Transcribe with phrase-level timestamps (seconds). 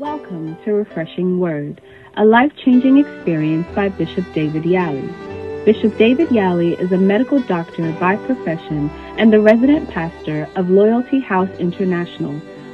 [0.00, 1.80] Welcome to Refreshing Word,
[2.16, 5.64] a life changing experience by Bishop David Yali.
[5.64, 11.20] Bishop David Yali is a medical doctor by profession and the resident pastor of Loyalty
[11.20, 12.32] House International,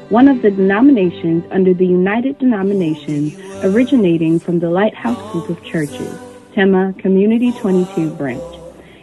[0.09, 6.19] one of the denominations under the United Denominations originating from the Lighthouse Group of Churches,
[6.55, 8.43] Tema Community 22 branch.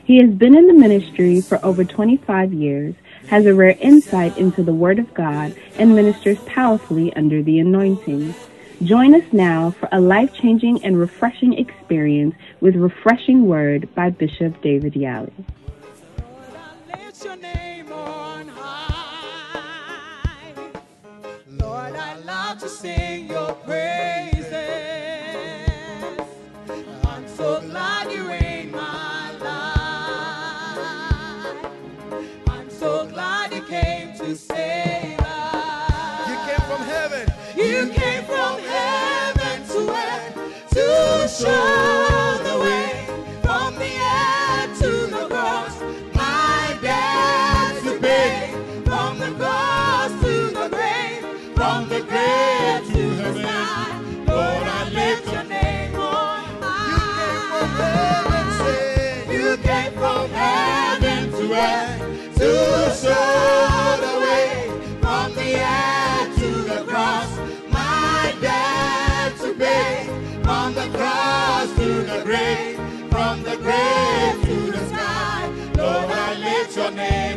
[0.06, 2.96] He has been in the ministry for over 25 years,
[3.28, 8.34] has a rare insight into the Word of God, and ministers powerfully under the anointing.
[8.84, 14.62] Join us now for a life changing and refreshing experience with Refreshing Word by Bishop
[14.62, 15.34] David Yali.
[21.60, 21.96] Lord,
[41.40, 42.17] show
[74.46, 75.52] from the sky.
[75.76, 77.28] Lord, I lift your name.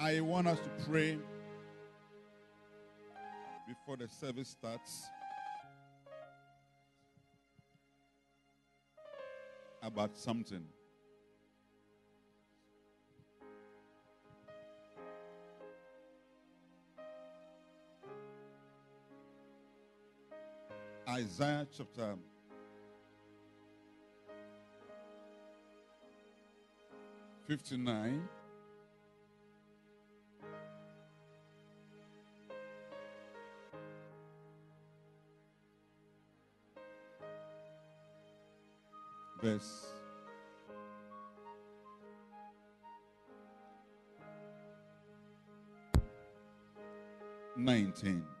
[0.00, 1.18] I want us to pray
[3.66, 5.02] before the service starts
[9.82, 10.64] about something.
[21.08, 22.16] Isaiah chapter
[27.46, 28.28] 59.
[39.40, 39.86] verse
[47.56, 48.37] 19.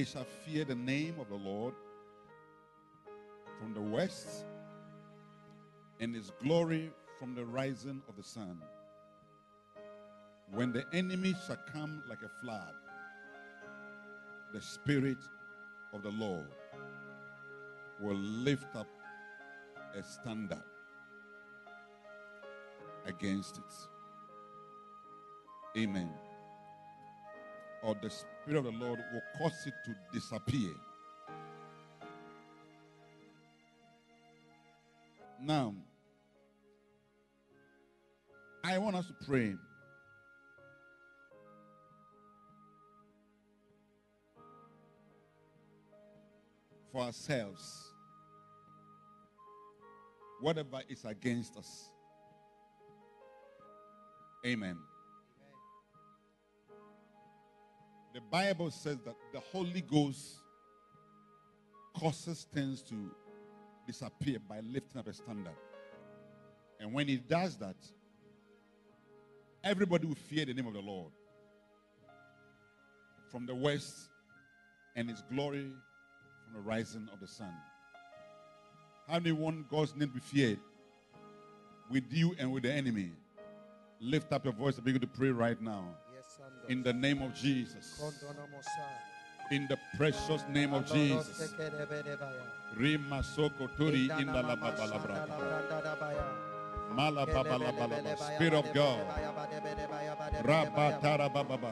[0.00, 1.74] They shall fear the name of the Lord
[3.58, 4.46] from the west,
[6.00, 8.62] and his glory from the rising of the sun.
[10.54, 12.72] When the enemy shall come like a flood,
[14.54, 15.18] the Spirit
[15.92, 16.48] of the Lord
[18.00, 18.88] will lift up
[19.94, 20.64] a standard
[23.04, 23.74] against it.
[25.78, 26.29] Amen.
[27.82, 30.70] Or the Spirit of the Lord will cause it to disappear.
[35.42, 35.74] Now,
[38.62, 39.54] I want us to pray.
[46.92, 47.92] For ourselves,
[50.40, 51.88] whatever is against us.
[54.44, 54.76] Amen.
[58.12, 60.40] The Bible says that the Holy Ghost
[61.96, 62.94] causes things to
[63.86, 65.54] disappear by lifting up a standard.
[66.80, 67.76] And when he does that,
[69.62, 71.12] everybody will fear the name of the Lord.
[73.30, 74.08] From the west
[74.96, 75.70] and his glory
[76.44, 77.52] from the rising of the sun.
[79.06, 80.58] How many want God's name to be feared?
[81.90, 83.10] With you and with the enemy.
[84.00, 85.84] Lift up your voice and begin to pray right now.
[86.68, 88.00] In the name of Jesus.
[89.50, 91.52] In the precious name of Jesus.
[92.76, 94.42] Rima soko turi inda
[96.96, 98.16] la baba la brata.
[98.18, 98.98] Spirit of God.
[100.42, 101.70] Rabatarabababa.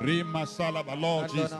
[0.00, 0.94] Rimasalaba.
[1.00, 1.52] Lord Jesus.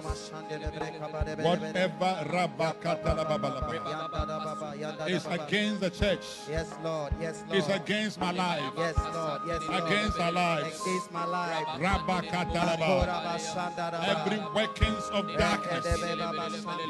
[1.42, 7.12] Whatever Rabakatalababa is against the church, Yes, Lord.
[7.20, 7.58] Yes, Lord.
[7.58, 9.40] is against my life, Yes, Lord.
[9.46, 9.84] Yes, Lord.
[9.84, 10.80] against our lives.
[10.80, 11.66] Against my life.
[11.78, 14.08] Rabakatalaba.
[14.08, 15.86] Every workings of darkness.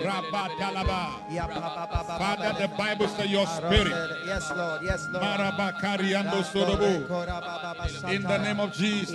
[0.03, 1.13] Rabatalaba.
[2.19, 3.93] Father, the Bible says your spirit.
[4.27, 4.83] Yes, Lord.
[4.89, 5.25] Yes, Lord.
[8.11, 9.11] In the name of Jesus.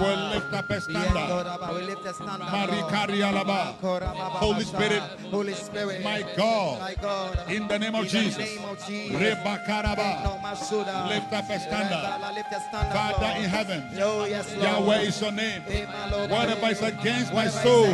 [0.00, 1.74] We'll lift up a standard.
[1.74, 2.48] We lift a standard.
[2.48, 3.74] Marikarialaba.
[4.44, 5.02] Holy Spirit.
[5.30, 6.02] Holy Spirit.
[6.04, 6.80] My God.
[6.80, 7.38] My God.
[7.50, 8.36] In the name of Jesus.
[8.36, 9.20] the name of Jesus.
[9.20, 10.40] Rebakaraba.
[10.42, 11.08] Masuda.
[11.08, 12.34] Lift up a standard.
[12.34, 12.92] Lift a standard.
[12.92, 13.82] Father in heaven.
[14.00, 14.24] Oh.
[14.26, 15.62] Yahweh is your name.
[15.62, 16.30] Hey, my Lord.
[16.30, 17.86] Whatever is against my soul.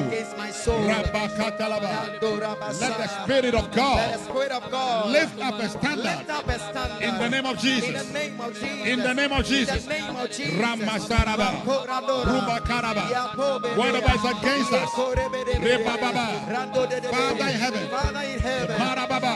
[0.53, 0.81] soul.
[0.88, 2.19] Rabakatalaba.
[2.40, 6.04] Let the Spirit of God Spirit of God lift up a standard.
[6.04, 7.88] lift up a standard In the name of Jesus.
[7.88, 8.87] In the name of Jesus.
[8.87, 9.84] In the name of Jesus.
[9.84, 10.54] In the name of Jesus.
[10.54, 11.48] Ramasaraba.
[12.31, 13.76] Rubakaraba.
[13.76, 14.90] Whatever is against us.
[15.60, 16.26] Rebababa.
[17.10, 17.88] Father in heaven.
[17.88, 18.81] Father in heaven.
[18.81, 19.34] Marababa.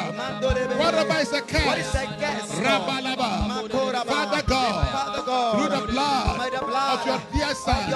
[0.79, 4.07] Whatever is a What is against Rabalaba.
[4.07, 5.05] Father God.
[5.25, 7.91] Through the blood By the blood of your dear son.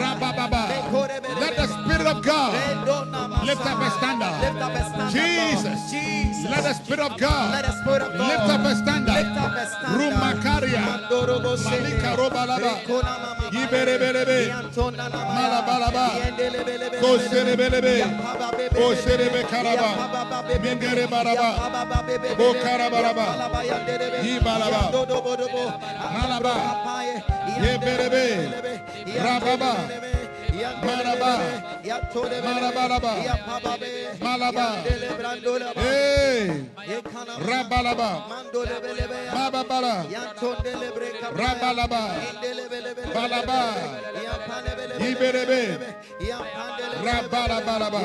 [0.00, 0.62] Rabababa.
[1.40, 1.66] Let the
[2.10, 2.52] of God
[3.46, 4.34] lift up a standard.
[4.40, 5.12] Lift up a standard.
[5.12, 5.90] Jesus.
[5.90, 6.50] Jesus.
[6.50, 9.14] Let the Spirit of God the Spirit of God lift up a standard.
[9.14, 10.00] Lift up a standard.
[10.00, 10.84] Rumakaria.
[11.64, 12.72] Malika robalaba.
[12.80, 13.50] Rekona mama.
[13.52, 14.38] Yiberebelebe.
[14.48, 15.34] Yantona nama.
[15.36, 16.06] Malabalaba.
[17.00, 17.94] Koserebelebe.
[18.70, 19.90] Koserebe karaba.
[20.62, 21.50] Mingere baraba.
[22.38, 23.26] Bokarabaraba.
[23.64, 24.40] Yanderebe.
[26.14, 26.54] Malaba.
[27.62, 28.24] Yeberebe.
[29.24, 29.72] Rababa.
[30.60, 31.32] Maraba.
[32.44, 33.12] Marabalaba.
[34.20, 34.66] Malaba.
[37.48, 38.10] Rabalaba.
[39.32, 40.04] Kapaya.
[41.34, 42.02] Rabalaba.
[43.14, 43.60] Balaba.
[44.24, 45.88] Yampandelebelebe.
[47.04, 48.00] Rabalabalaba.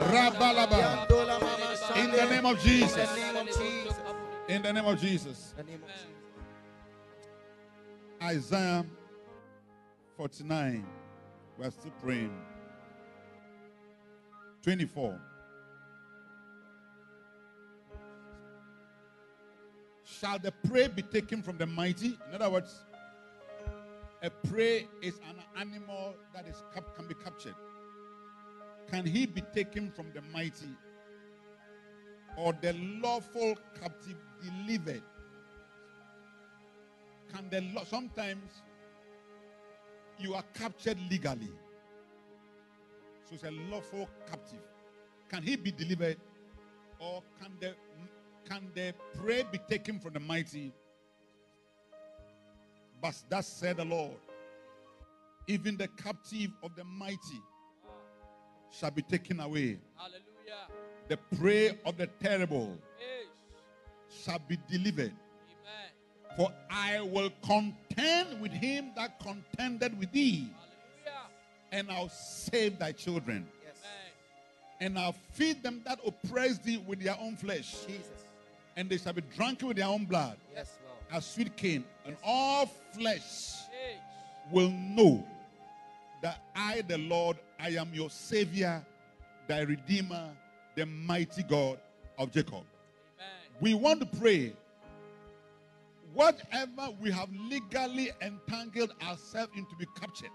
[0.00, 0.80] Rabalaba.
[1.96, 3.10] In the name of Jesus.
[4.48, 5.54] In the name of Jesus.
[8.22, 8.84] Isaiah
[10.16, 11.01] 49.
[11.58, 12.32] We're still praying.
[14.62, 15.20] 24.
[20.04, 22.18] Shall the prey be taken from the mighty?
[22.28, 22.84] In other words,
[24.22, 26.62] a prey is an animal that is
[26.96, 27.56] can be captured.
[28.90, 30.68] Can he be taken from the mighty?
[32.36, 32.72] Or the
[33.02, 35.02] lawful captive delivered?
[37.34, 38.62] Can the law sometimes
[40.18, 41.50] you are captured legally?
[43.24, 44.60] So it's a lawful captive.
[45.28, 46.18] Can he be delivered?
[46.98, 47.74] Or can the
[48.48, 50.72] can the prey be taken from the mighty?
[53.00, 54.16] But thus said the Lord,
[55.46, 57.40] even the captive of the mighty
[58.70, 59.78] shall be taken away.
[59.96, 60.68] Hallelujah.
[61.08, 62.78] The prey of the terrible
[64.08, 65.12] shall be delivered.
[66.36, 70.48] For I will contend with him that contended with thee,
[71.04, 71.28] Hallelujah.
[71.72, 73.46] and I'll save thy children.
[73.64, 73.76] Yes.
[74.80, 78.08] And I'll feed them that oppress thee with their own flesh, Jesus.
[78.76, 80.98] and they shall be drunken with their own blood, Yes, Lord.
[81.12, 81.84] as sweet cane.
[82.06, 83.20] And all flesh
[83.70, 84.00] Yes.
[84.50, 85.26] will know
[86.22, 88.82] that I, the Lord, I am your Savior,
[89.48, 90.30] thy Redeemer,
[90.76, 91.78] the mighty God
[92.18, 92.54] of Jacob.
[93.18, 93.60] Amen.
[93.60, 94.54] We want to pray.
[96.12, 100.30] Whatever we have legally entangled ourselves into be captured,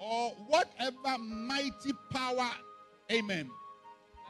[0.00, 2.50] or whatever mighty power,
[3.10, 3.50] amen,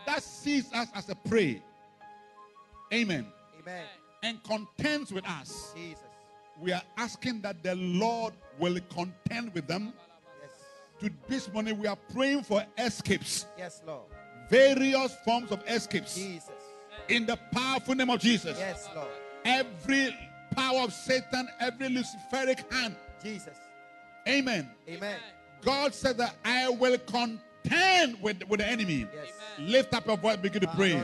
[0.07, 1.63] that sees us as a prey,
[2.93, 3.27] amen,
[3.63, 3.85] Amen.
[4.23, 6.01] and contends with us, Jesus.
[6.61, 9.95] we are asking that the Lord will contend with them.
[10.43, 10.51] Yes.
[11.01, 14.03] To this morning, we are praying for escapes, Yes, Lord.
[14.51, 16.51] various forms of escapes, Jesus.
[17.09, 18.59] in the powerful name of Jesus.
[18.59, 19.09] Yes, Lord.
[19.45, 20.17] Every
[20.55, 22.97] power of Satan, every Luciferic hand.
[23.23, 23.57] Jesus.
[24.29, 24.71] Amen.
[24.89, 25.19] Amen.
[25.63, 29.07] God said that I will contend with, with the enemy.
[29.15, 29.33] Yes.
[29.59, 30.95] Lift up your voice, begin to pray.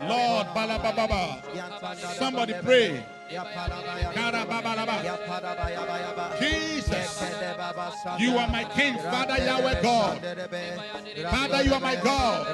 [0.00, 0.46] Lord.
[2.16, 3.04] Somebody pray.
[6.40, 7.22] Jesus,
[8.18, 10.20] you are my King, Father Yahweh God.
[11.30, 12.46] Father, you are my God.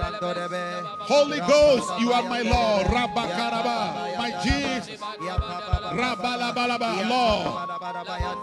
[1.01, 2.87] Holy Ghost, you are my Lord.
[2.87, 5.01] Rabakaraba, my Jesus.
[5.01, 5.55] Rabba
[5.95, 7.45] Rabalabalaba, Lord.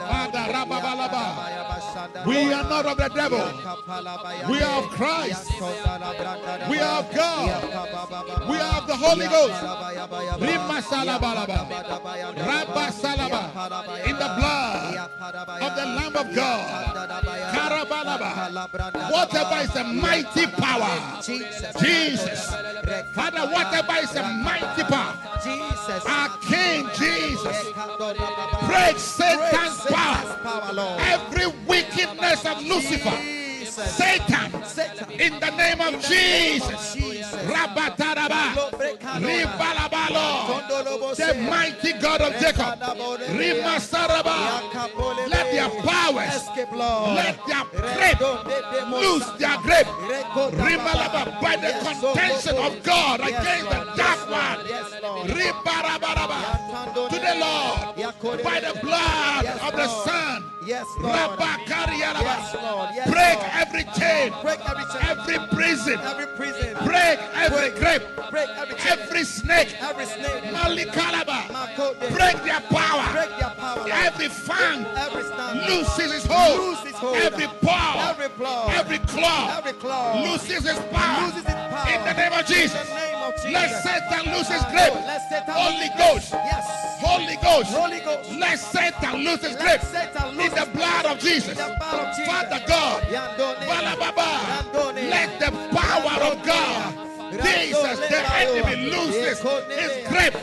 [0.08, 2.26] Father, Rababalaba.
[2.26, 3.54] We are not of the devil.
[4.50, 5.52] We are of Christ.
[6.70, 7.64] We are of God.
[8.50, 9.62] We are of the Holy Ghost.
[10.42, 12.21] Rima salabalaba.
[12.22, 14.06] Rabba salaba.
[14.06, 14.98] In the blood
[15.62, 16.96] of the Lamb of God.
[17.54, 19.12] Karabalaba.
[19.12, 21.22] Whatever is a mighty power.
[21.22, 22.50] Jesus.
[23.14, 25.14] Father, whatever is a mighty power.
[25.44, 26.06] Jesus.
[26.06, 27.72] Our King Jesus.
[28.68, 30.98] Break Satan's power.
[31.00, 33.41] Every wickedness of Lucifer.
[33.72, 34.52] Satan.
[35.18, 36.96] In the name of Jesus.
[37.48, 38.54] Rabataraba.
[39.24, 41.16] Ribalabalo.
[41.16, 42.80] The mighty God of Jacob.
[43.32, 44.62] Rimasaraba.
[45.30, 46.50] Let their powers.
[47.16, 48.20] Let their grip
[48.92, 49.88] lose their grip.
[49.88, 51.40] Rimalaba.
[51.42, 54.60] By the contention of God against the dark one.
[55.28, 56.40] Ribarabaraba.
[56.94, 58.44] To the Lord.
[58.44, 60.51] By the blood of the Son.
[60.64, 61.40] Yes, Lord.
[61.40, 62.54] Yes.
[62.54, 62.90] Lord.
[62.94, 63.52] Yes, Break Lord.
[63.54, 64.34] every chain.
[64.44, 65.02] Break every chain.
[65.10, 66.00] Every prison.
[66.02, 66.78] every prison.
[66.86, 68.04] Break every grip.
[68.30, 68.76] Break every.
[68.86, 69.76] Every snake.
[69.82, 70.44] every snake.
[70.54, 71.48] Malikalaba.
[71.50, 71.98] Makode.
[72.14, 73.12] Break their power.
[73.12, 73.88] Break their power.
[73.92, 75.60] Every fang Every stand.
[75.68, 76.60] loses its hold.
[76.60, 77.16] Lose its hold.
[77.18, 78.10] Every paw.
[78.12, 78.68] Every claw.
[78.70, 80.14] Every claw Every claw.
[80.20, 81.24] its power.
[81.24, 81.94] Loses its power.
[81.94, 83.11] In the name of Jesus.
[83.46, 83.86] In the name of Jesus.
[83.86, 84.94] Let Satan lose his grip.
[85.06, 86.32] Let Satan Holy Ghost.
[86.34, 86.66] Yes.
[87.00, 87.72] Holy Ghost.
[87.74, 88.32] Holy Ghost.
[88.38, 89.82] Let Satan lose his grip.
[90.32, 91.50] In the blood of Jesus.
[91.50, 92.28] In the blood of Jesus.
[92.28, 93.04] Father God.
[93.68, 94.30] Balababa.
[94.74, 95.10] Yandone.
[95.10, 97.08] Let the power of God.
[97.32, 100.36] Jesus, the enemy loses his grip.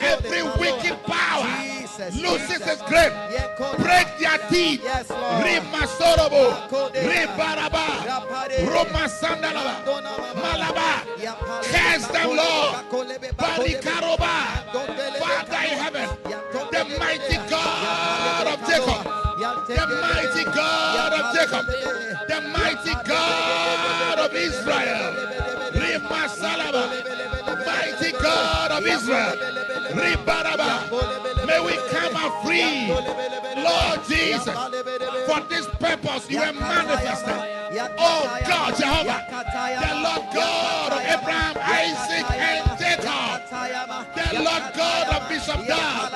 [0.00, 2.60] Every wicked power Jesus.
[2.60, 3.12] its grip.
[3.78, 4.80] Break their teeth.
[4.82, 5.44] Yes, Lord.
[5.44, 6.68] Rimasorobo.
[6.92, 7.86] Ribaraba.
[8.66, 9.84] Roma Sandalaba.
[10.34, 11.04] Malaba.
[11.62, 12.74] Curse them, Lord.
[13.36, 14.34] Balikaroba.
[15.18, 16.08] Father in heaven.
[16.72, 19.04] The mighty God of Jacob.
[19.68, 21.66] The mighty God of Jacob.
[22.28, 25.14] The mighty God of Israel.
[25.72, 26.82] Rima Salaba.
[27.66, 29.36] Mighty God of Israel.
[29.94, 31.33] Ribaraba.
[31.54, 32.88] May we come out free.
[33.62, 34.54] Lord Jesus.
[35.28, 37.38] For this purpose you were manifested.
[37.96, 39.22] Oh God, Jehovah.
[39.30, 43.38] The Lord God of Abraham, Isaac, and Jacob.
[44.18, 46.10] The Lord God of Bishop God.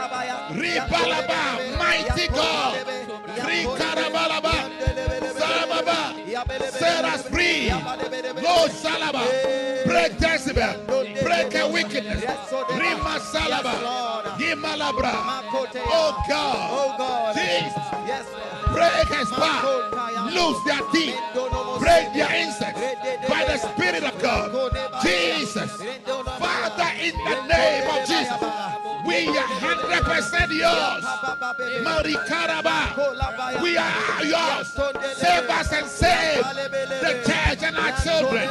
[0.50, 1.78] Ribalaba.
[1.78, 2.87] Mighty God.
[3.47, 4.58] Rikarabalaba.
[6.71, 7.71] Set us free.
[7.71, 9.25] Lord Salaba.
[9.87, 10.85] Break Jezebel.
[11.23, 12.23] Break her wickedness.
[12.71, 13.75] Rima Salaba.
[14.38, 15.12] Yimalabra.
[15.90, 17.35] Oh God.
[17.35, 17.88] Jesus.
[18.73, 20.30] Break his power.
[20.30, 21.16] Lose their teeth.
[21.80, 22.80] Break their insects.
[23.28, 24.52] By the Spirit of God.
[25.02, 25.71] Jesus.
[26.38, 28.88] Father, in the name of Jesus.
[29.09, 31.05] We are 100% yours.
[31.83, 32.77] Marikaraba.
[33.62, 34.69] We are yours.
[35.17, 38.49] Save us and save the church and our children.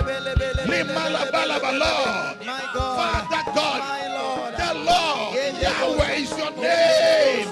[1.78, 2.42] Lord.
[2.74, 3.82] Father God.
[4.58, 5.36] The Lord.
[5.62, 7.50] Yahweh is your name.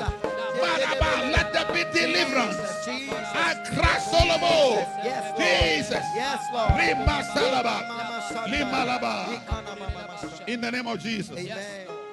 [0.58, 2.58] Maraba, let there be deliverance.
[2.86, 3.28] Jesus.
[3.36, 4.82] Akra Solomo.
[5.04, 5.46] Yes, Lord.
[5.46, 6.06] Jesus.
[6.16, 6.72] Yes, Lord.
[6.80, 7.76] Lima Salaba.
[10.48, 11.38] In the name of Jesus.
[11.38, 12.05] Amen.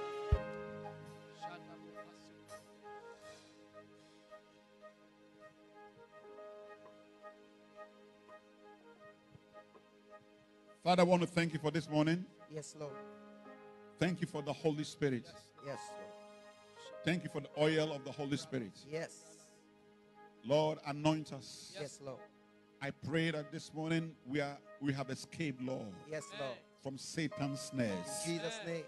[10.83, 12.25] Father, I want to thank you for this morning.
[12.51, 12.93] Yes, Lord.
[13.99, 15.27] Thank you for the Holy Spirit.
[15.65, 16.11] Yes, Lord.
[17.05, 18.73] Thank you for the oil of the Holy Spirit.
[18.91, 19.23] Yes.
[20.45, 21.77] Lord, anoint us.
[21.81, 22.19] Yes, Lord.
[22.81, 26.57] I pray that this morning we are we have escaped, Lord, Yes, Lord.
[26.83, 28.23] from Satan's snares.
[28.27, 28.83] In Jesus' name.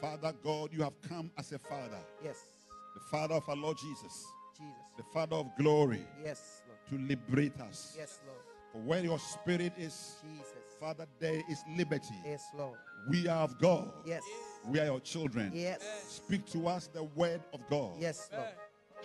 [0.00, 2.38] Father God, you have come as a father, Yes.
[2.94, 4.24] the father of our Lord Jesus,
[4.56, 4.74] Jesus.
[4.96, 6.78] the father of glory, Yes, Lord.
[7.02, 7.94] to liberate us.
[7.98, 8.38] Yes, Lord.
[8.84, 10.52] Where your spirit is, Jesus.
[10.78, 12.14] Father, there is liberty.
[12.24, 12.76] Yes, Lord.
[13.08, 13.90] We are of God.
[14.04, 14.22] Yes.
[14.66, 15.52] We are your children.
[15.54, 15.80] Yes.
[16.06, 17.92] Speak to us the word of God.
[17.98, 18.48] Yes, Lord.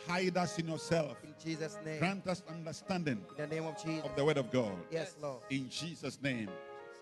[0.07, 1.17] Hide us in yourself.
[1.23, 1.99] In Jesus' name.
[1.99, 4.03] Grant us understanding In the name of Jesus.
[4.05, 4.73] of the word of God.
[4.89, 5.41] Yes, Lord.
[5.49, 6.49] In Jesus' name.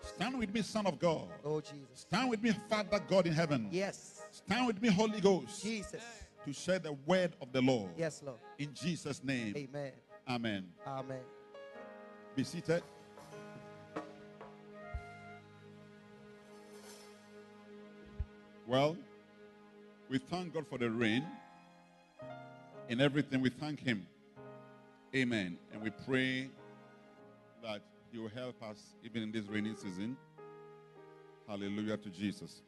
[0.02, 1.28] Stand with me, Son of God.
[1.44, 1.86] Oh, Jesus.
[1.94, 3.68] Stand with me, Father God in heaven.
[3.70, 4.22] Yes.
[4.30, 6.02] Stand with me, Holy Ghost, Jesus.
[6.44, 7.90] to share the word of the Lord.
[7.96, 8.38] Yes, Lord.
[8.58, 9.54] In Jesus' name.
[9.56, 9.92] Amen.
[10.28, 10.66] Amen.
[10.86, 11.20] Amen.
[12.36, 12.82] Be seated.
[18.66, 18.96] Well,
[20.08, 21.26] we thank God for the rain.
[22.88, 24.06] In everything, we thank Him.
[25.14, 25.58] Amen.
[25.72, 26.50] And we pray
[27.64, 27.82] that
[28.12, 30.16] He will help us even in this rainy season.
[31.48, 32.62] Hallelujah to Jesus.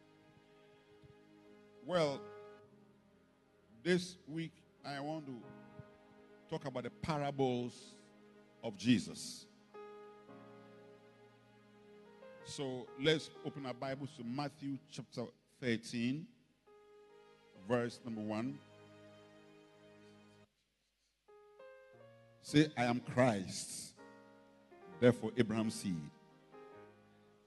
[1.87, 2.21] Well,
[3.85, 4.53] this week
[4.85, 5.35] I want to
[6.51, 7.95] talk about the parables
[8.65, 9.47] of Jesus.
[12.53, 15.23] So let's open our Bibles to Matthew chapter
[15.63, 16.27] 13,
[17.67, 18.59] verse number 1.
[22.43, 23.95] Say, I am Christ,
[25.01, 25.97] therefore Abraham's seed.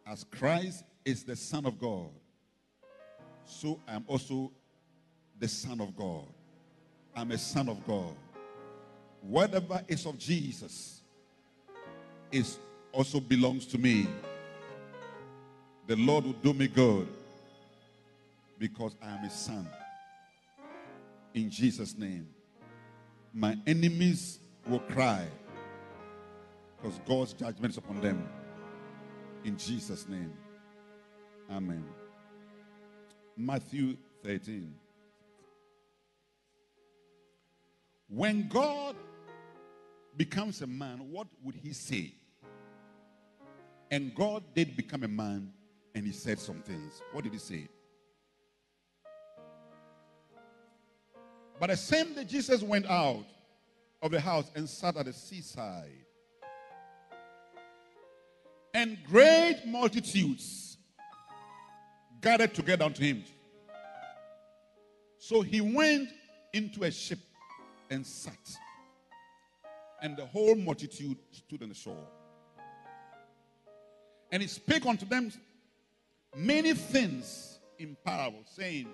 [0.08, 2.10] As Christ is the Son of God,
[3.46, 4.52] so I am also
[5.38, 6.26] the Son of God.
[7.16, 8.16] I'm a Son of God.
[9.22, 11.04] Whatever is of Jesus
[12.32, 12.58] is
[12.92, 14.08] also belongs to me.
[15.88, 17.08] The Lord will do me good
[18.58, 19.70] because I am his son.
[21.34, 22.28] In Jesus' name.
[23.34, 25.28] My enemies will cry
[26.78, 28.28] because God's judgment is upon them.
[29.44, 30.34] In Jesus' name.
[31.52, 31.86] Amen.
[33.38, 34.74] Matthew 13.
[38.08, 38.96] When God
[40.18, 42.14] becomes a man, what would he say?
[43.92, 45.52] And God did become a man
[45.96, 47.02] and he said some things.
[47.14, 47.70] What did he say?
[51.58, 53.26] But the same day Jesus went out
[54.02, 55.90] of the house and sat at the seaside.
[58.74, 60.78] And great multitudes
[62.22, 63.24] gathered together unto him.
[65.18, 66.10] So he went
[66.54, 67.20] into a ship
[67.90, 68.34] and sat.
[70.02, 72.06] And the whole multitude stood on the shore.
[74.30, 75.32] And he spake unto them
[76.36, 78.88] many things in parables, saying,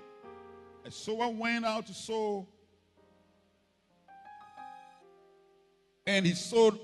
[0.86, 2.48] A sower went out to sow,
[6.06, 6.80] and he sowed.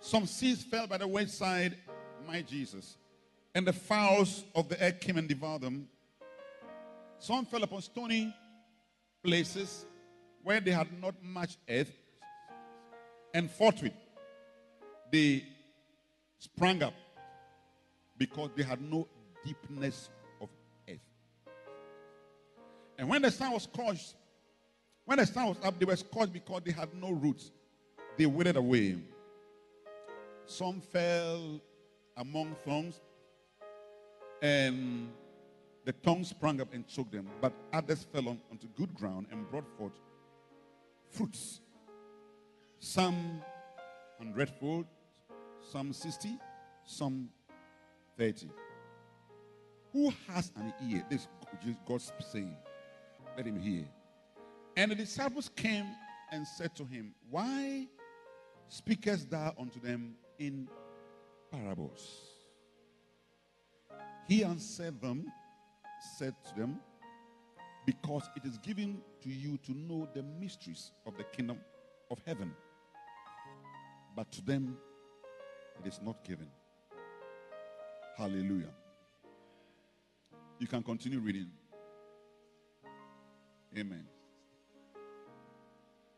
[0.00, 1.76] Some seeds fell by the wayside,
[2.26, 2.96] my Jesus,
[3.54, 5.88] and the fowls of the air came and devoured them.
[7.18, 8.32] Some fell upon stony
[9.24, 9.84] places
[10.44, 11.92] where they had not much earth,
[13.34, 13.92] and forthwith
[15.10, 15.44] they
[16.38, 16.94] sprang up
[18.18, 19.06] because they had no
[19.44, 20.10] deepness
[20.40, 20.48] of
[20.88, 20.98] earth.
[22.98, 24.14] And when the sun was scorched,
[25.04, 27.52] when the sun was up, they were scorched because they had no roots.
[28.16, 28.98] They withered away.
[30.46, 31.60] Some fell
[32.16, 33.00] among thorns,
[34.42, 35.08] and
[35.84, 37.28] the tongues sprang up and choked them.
[37.40, 39.92] But others fell on, onto good ground and brought forth
[41.10, 41.60] fruits.
[42.80, 43.40] Some
[44.18, 44.86] hundredfold,
[45.62, 46.38] some sixty,
[46.84, 47.28] some
[48.18, 48.50] thirty.
[49.92, 51.04] Who has an ear?
[51.08, 51.28] This
[51.66, 52.56] is God's saying.
[53.36, 53.84] Let him hear.
[54.76, 55.86] And the disciples came
[56.30, 57.86] and said to him, Why
[58.68, 60.68] speakest thou unto them in
[61.50, 62.20] parables?
[64.26, 65.32] He answered them,
[66.18, 66.80] said to them,
[67.86, 71.58] Because it is given to you to know the mysteries of the kingdom
[72.10, 72.52] of heaven.
[74.14, 74.76] But to them
[75.82, 76.48] it is not given.
[78.18, 78.74] Hallelujah.
[80.58, 81.52] You can continue reading.
[83.78, 84.04] Amen.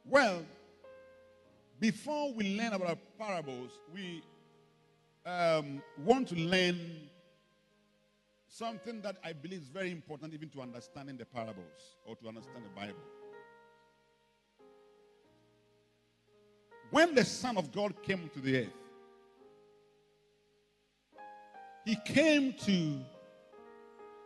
[0.07, 0.43] Well,
[1.79, 4.23] before we learn about parables, we
[5.27, 6.81] um, want to learn
[8.49, 12.65] something that I believe is very important even to understanding the parables or to understand
[12.65, 13.05] the Bible.
[16.91, 18.80] When the Son of God came to the earth,
[21.90, 23.00] he came to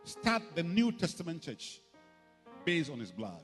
[0.03, 1.81] start the New Testament church
[2.63, 3.41] based on his blood.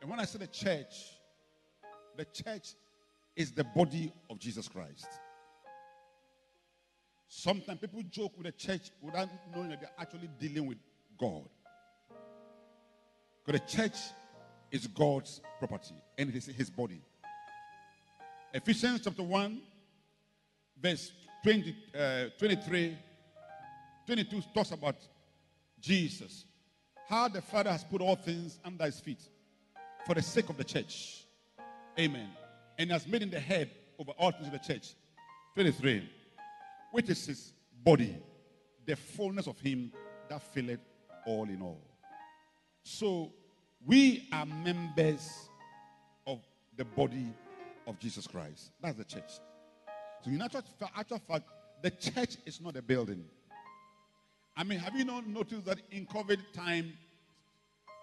[0.00, 0.94] And when I say the church,
[2.16, 2.74] the church
[3.34, 5.08] is the body of Jesus Christ.
[7.26, 10.78] Sometimes people joke with the church without knowing that they're actually dealing with
[11.18, 11.48] God.
[13.44, 13.98] Because the church
[14.70, 17.02] is God's property and it is his body.
[18.54, 19.62] Ephesians chapter 1,
[20.80, 21.10] verse
[21.42, 22.98] 20, uh, 23,
[24.06, 24.96] 22 talks about
[25.80, 26.44] Jesus.
[27.08, 29.20] How the Father has put all things under his feet
[30.06, 31.24] for the sake of the church.
[31.98, 32.28] Amen.
[32.78, 34.94] And has made him the head over all things of the church.
[35.54, 36.08] 23.
[36.92, 37.52] Which is his
[37.84, 38.16] body,
[38.86, 39.92] the fullness of him
[40.28, 40.80] that filleth
[41.26, 41.80] all in all.
[42.82, 43.32] So
[43.86, 45.48] we are members
[46.26, 46.40] of
[46.76, 47.32] the body
[47.86, 48.70] of Jesus Christ.
[48.80, 49.40] That's the church.
[50.24, 50.62] So in actual,
[50.96, 51.44] actual fact,
[51.82, 53.24] the church is not a building.
[54.56, 56.92] I mean, have you not noticed that in COVID time,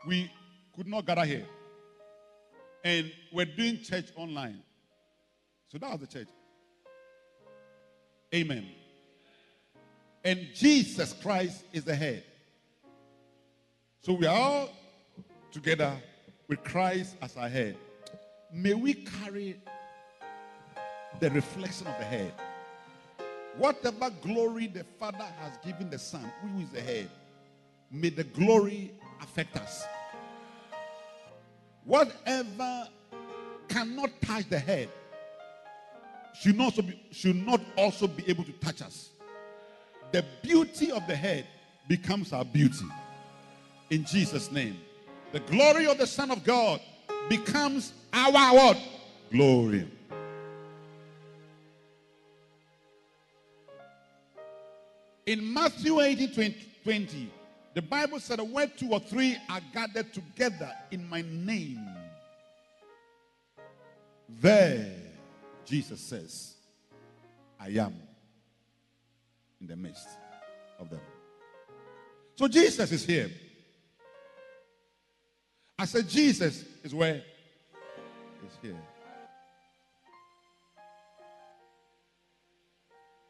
[0.07, 0.31] we
[0.75, 1.45] could not gather here?
[2.83, 4.61] And we're doing church online.
[5.69, 6.27] So that was the church.
[8.33, 8.65] Amen.
[10.23, 12.23] And Jesus Christ is the head.
[14.01, 14.69] So we are all
[15.51, 15.93] together
[16.47, 17.75] with Christ as our head.
[18.53, 19.59] May we carry
[21.19, 22.33] the reflection of the head.
[23.57, 27.09] Whatever glory the Father has given the Son, who is the head,
[27.91, 29.85] may the glory affect us.
[31.85, 32.87] Whatever
[33.69, 34.89] cannot touch the head
[36.33, 39.09] should not, also be, should not also be able to touch us.
[40.11, 41.45] The beauty of the head
[41.87, 42.85] becomes our beauty.
[43.89, 44.77] In Jesus' name.
[45.31, 46.81] The glory of the Son of God
[47.29, 48.77] becomes our what?
[49.31, 49.87] Glory.
[55.25, 57.31] In Matthew 18 20, 20,
[57.73, 61.79] the Bible said, Where two or three are gathered together in my name,
[64.29, 64.91] there,
[65.65, 66.55] Jesus says,
[67.59, 67.95] I am
[69.59, 70.07] in the midst
[70.79, 71.01] of them.
[72.35, 73.31] So Jesus is here.
[75.79, 77.23] I said, Jesus is where?
[78.45, 78.77] Is here.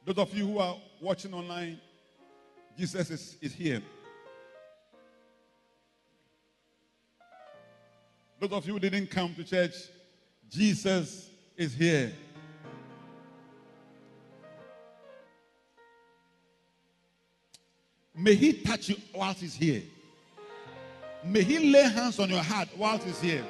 [0.05, 1.79] Those of you who are watching online,
[2.77, 3.81] Jesus is, is here.
[8.39, 9.75] Those of you who didn't come to church,
[10.49, 12.11] Jesus is here.
[18.13, 19.81] May he touch you whilst he's here.
[21.23, 23.43] May he lay hands on your heart whilst he's here.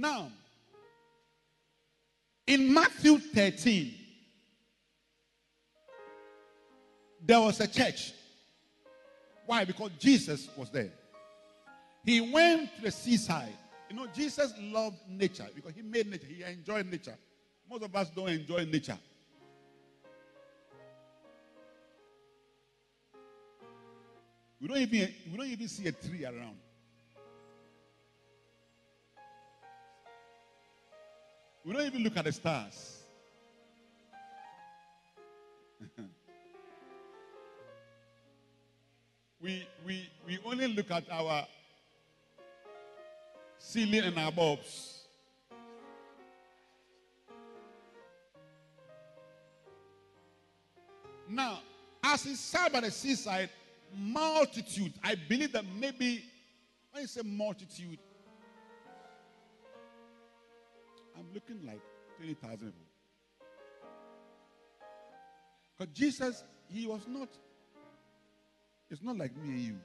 [0.00, 0.32] Now,
[2.46, 3.94] in Matthew 13,
[7.22, 8.14] there was a church.
[9.44, 9.66] Why?
[9.66, 10.90] Because Jesus was there.
[12.02, 13.52] He went to the seaside.
[13.90, 16.28] You know, Jesus loved nature because he made nature.
[16.28, 17.18] He enjoyed nature.
[17.68, 18.96] Most of us don't enjoy nature.
[24.62, 26.56] We don't even we don't even see a tree around.
[31.64, 33.02] We don't even look at the stars.
[39.40, 41.46] we, we, we only look at our
[43.58, 45.00] ceiling and our bulbs.
[51.28, 51.60] Now,
[52.02, 53.50] as he sat by the seaside,
[53.96, 56.24] multitude, I believe that maybe
[56.90, 57.98] when you say multitude,
[61.20, 61.80] I'm looking like
[62.16, 62.72] 20,000 people.
[65.78, 67.28] Because Jesus, he was not,
[68.90, 69.76] it's not like me and you.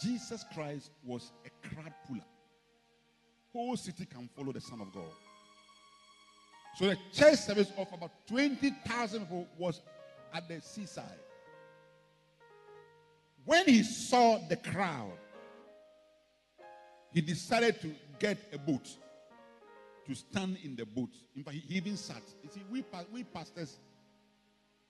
[0.00, 2.24] Jesus Christ was a crowd puller.
[3.52, 5.12] Whole city can follow the Son of God.
[6.76, 9.80] So the church service of about 20,000 people was
[10.32, 11.04] at the seaside.
[13.44, 15.12] When he saw the crowd,
[17.12, 18.88] he decided to get a boat
[20.06, 21.08] to stand in the boat.
[21.36, 22.22] In fact, he even sat.
[22.42, 23.78] You see, we, we pastors,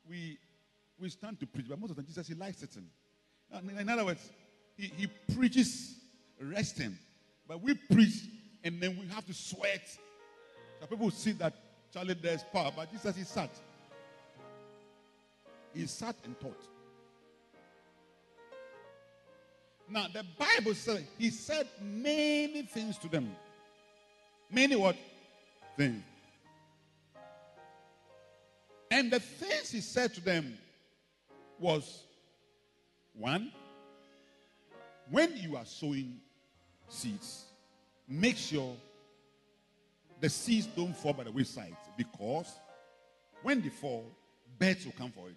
[0.08, 0.38] we,
[0.98, 2.86] we stand to preach, but most of the time, Jesus, he likes sitting.
[3.78, 4.30] In other words,
[4.76, 5.96] he, he preaches
[6.40, 6.98] resting,
[7.46, 8.28] but we preach
[8.64, 9.86] and then we have to sweat.
[10.80, 11.54] So people see that
[11.92, 13.50] Charlie there's power, but Jesus, he sat.
[15.72, 16.60] He sat and taught.
[19.88, 23.36] Now, the Bible says he said many things to them.
[24.54, 24.96] Many what?
[25.76, 26.04] Things.
[28.88, 30.56] And the things he said to them
[31.58, 32.04] was
[33.14, 33.50] one,
[35.10, 36.20] when you are sowing
[36.88, 37.46] seeds,
[38.08, 38.76] make sure
[40.20, 42.52] the seeds don't fall by the wayside because
[43.42, 44.06] when they fall,
[44.56, 45.34] birds will come for it.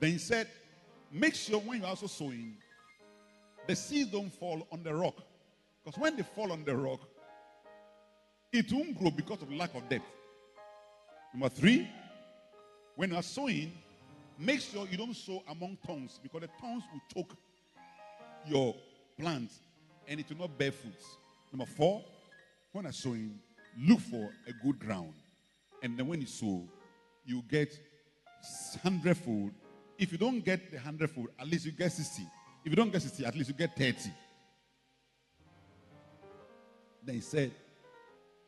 [0.00, 0.48] Then he said,
[1.12, 2.56] make sure when you're also sowing,
[3.66, 5.27] the seeds don't fall on the rock.
[5.84, 7.00] Because when they fall on the rock,
[8.52, 10.04] it won't grow because of lack of depth.
[11.34, 11.88] Number three,
[12.96, 13.72] when you're sowing,
[14.38, 17.36] make sure you don't sow among tongues because the tongues will choke
[18.46, 18.74] your
[19.18, 19.50] plant
[20.06, 21.04] and it will not bear fruits.
[21.52, 22.02] Number four,
[22.72, 23.38] when you're sowing,
[23.78, 25.12] look for a good ground.
[25.82, 26.66] And then when you sow,
[27.24, 27.78] you get
[28.82, 29.52] hundredfold.
[29.98, 32.22] If you don't get the hundredfold, at least you get 60.
[32.64, 34.10] If you don't get 60, at least you get 30.
[37.04, 37.52] Then he said,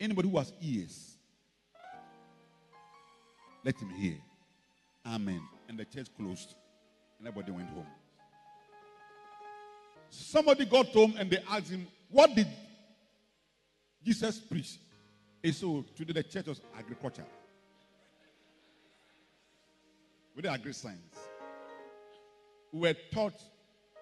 [0.00, 1.10] anybody who has ears,
[3.64, 4.16] Let him hear.
[5.06, 5.42] Amen.
[5.68, 6.54] And the church closed.
[7.18, 7.86] And everybody went home.
[10.08, 12.48] Somebody got home and they asked him, What did
[14.04, 14.78] Jesus preach?
[15.42, 17.24] He said, "Oh, Today the church was agriculture.
[20.34, 21.18] With the agri science.
[22.72, 23.40] We were taught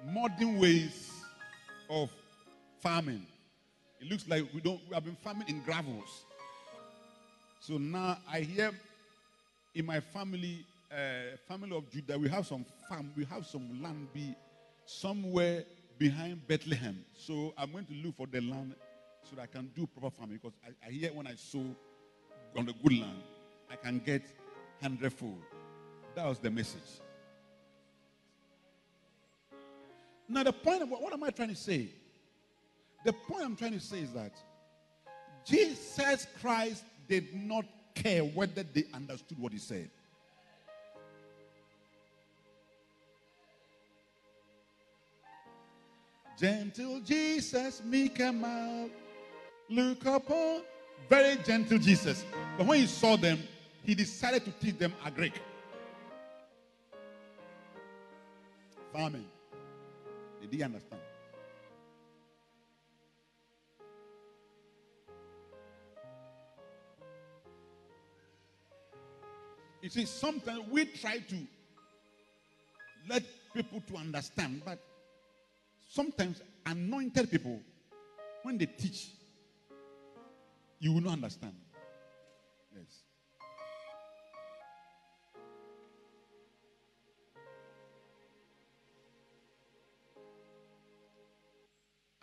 [0.04, 1.10] modern ways
[1.88, 2.10] of
[2.80, 3.26] farming.
[4.00, 6.24] It looks like we don't we have been farming in gravels.
[7.60, 8.70] So now I hear
[9.74, 14.08] in my family, uh, family of Judah, we have some farm, we have some land
[14.12, 14.34] be
[14.86, 15.64] somewhere
[15.98, 17.04] behind Bethlehem.
[17.14, 18.74] So I'm going to look for the land
[19.28, 21.64] so that I can do proper farming because I, I hear when I sow
[22.56, 23.22] on the good land,
[23.70, 24.22] I can get
[24.80, 25.42] hundredfold.
[26.14, 27.00] That was the message.
[30.28, 31.88] Now, the point of what, what am I trying to say?
[33.04, 34.32] The point I'm trying to say is that
[35.44, 39.90] Jesus Christ did not care whether they understood what he said.
[46.38, 48.90] Gentle Jesus, meek and mild,
[49.68, 50.62] look upon
[51.08, 52.24] very gentle Jesus.
[52.56, 53.42] But when he saw them,
[53.82, 55.32] he decided to teach them a Greek.
[58.92, 59.24] Farming.
[60.42, 60.46] Eh?
[60.50, 61.02] Didn't understand.
[69.80, 71.36] You see, sometimes we try to
[73.08, 73.22] let
[73.54, 74.78] people to understand, but
[75.88, 77.60] sometimes anointed people,
[78.42, 79.10] when they teach,
[80.80, 81.54] you will not understand.
[82.74, 83.02] Yes.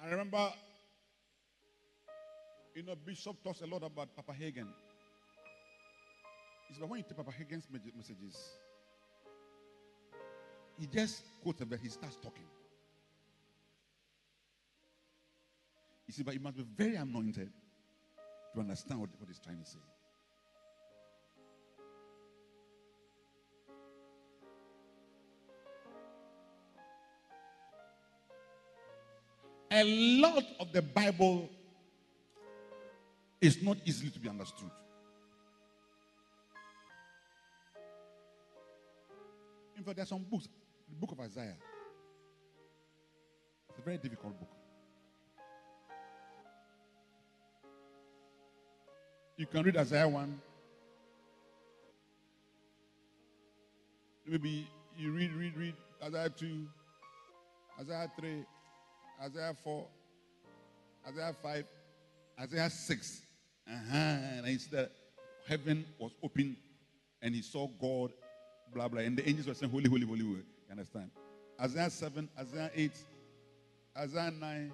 [0.01, 0.51] I remember,
[2.75, 4.67] you know, Bishop talks a lot about Papa Hagin.
[6.69, 8.35] It's about when you take Papa Hagin's messages,
[10.79, 12.43] he just quotes a verse, he starts talking.
[16.07, 17.49] You see, but you must be very anointed
[18.53, 19.79] to understand what, what he's trying to say.
[29.71, 29.83] A
[30.21, 31.49] lot of the Bible
[33.41, 34.71] is not easily to be understood.
[39.85, 40.47] Fact, there are some books,
[40.89, 41.55] the book of Isaiah.
[43.69, 44.49] It's a very difficult book.
[49.37, 50.41] You can read Isaiah 1.
[54.27, 54.67] Maybe
[54.97, 56.67] you read, read, read Isaiah 2,
[57.81, 58.45] Isaiah 3,
[59.23, 59.87] Isaiah 4,
[61.09, 61.65] Isaiah 5,
[62.41, 63.21] Isaiah 6.
[63.67, 63.95] Uh-huh.
[63.95, 64.89] And he said
[65.47, 66.57] heaven was open
[67.21, 68.11] and he saw God,
[68.75, 69.01] blah, blah.
[69.01, 70.35] And the angels were saying, Holy, holy, holy, holy.
[70.35, 71.09] You understand?
[71.59, 72.91] Isaiah 7, Isaiah 8,
[73.97, 74.73] Isaiah 9,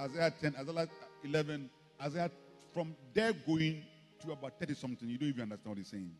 [0.00, 0.88] Isaiah 10, Isaiah
[1.22, 1.70] 11,
[2.02, 2.30] Isaiah
[2.74, 3.84] from there going
[4.20, 6.10] to about 30 something, you don't even understand what he's saying.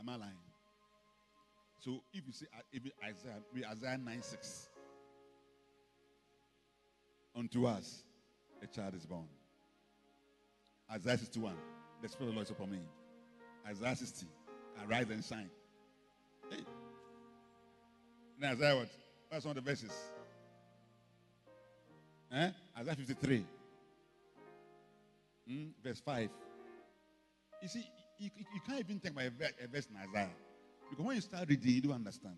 [0.00, 0.32] Am I lying?
[1.78, 4.68] So if you say uh, Isaiah, Isaiah 9 6.
[7.36, 8.02] Unto us
[8.62, 9.26] a child is born.
[10.92, 11.54] Isaiah 61.
[12.02, 12.80] The Spirit of the Lord is upon me.
[13.66, 14.26] Isaiah 60.
[14.86, 15.50] Arise and shine.
[16.50, 16.58] Hey.
[18.38, 18.88] Then Isaiah what?
[19.30, 19.92] What's one of the verses?
[22.32, 22.50] Eh?
[22.78, 23.46] Isaiah 53.
[25.48, 25.64] Hmm?
[25.82, 26.28] Verse 5.
[27.62, 27.86] You see,
[28.18, 30.30] you, you- can't even take my a verse in Isaiah.
[30.90, 32.36] Because when you start reading, you don't understand.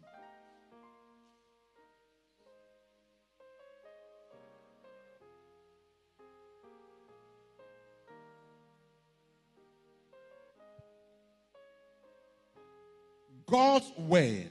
[13.48, 14.50] God's word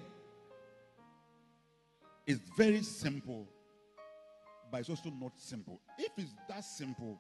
[2.26, 3.48] is very simple,
[4.72, 5.82] but it's also not simple.
[6.00, 7.20] If it's that simple,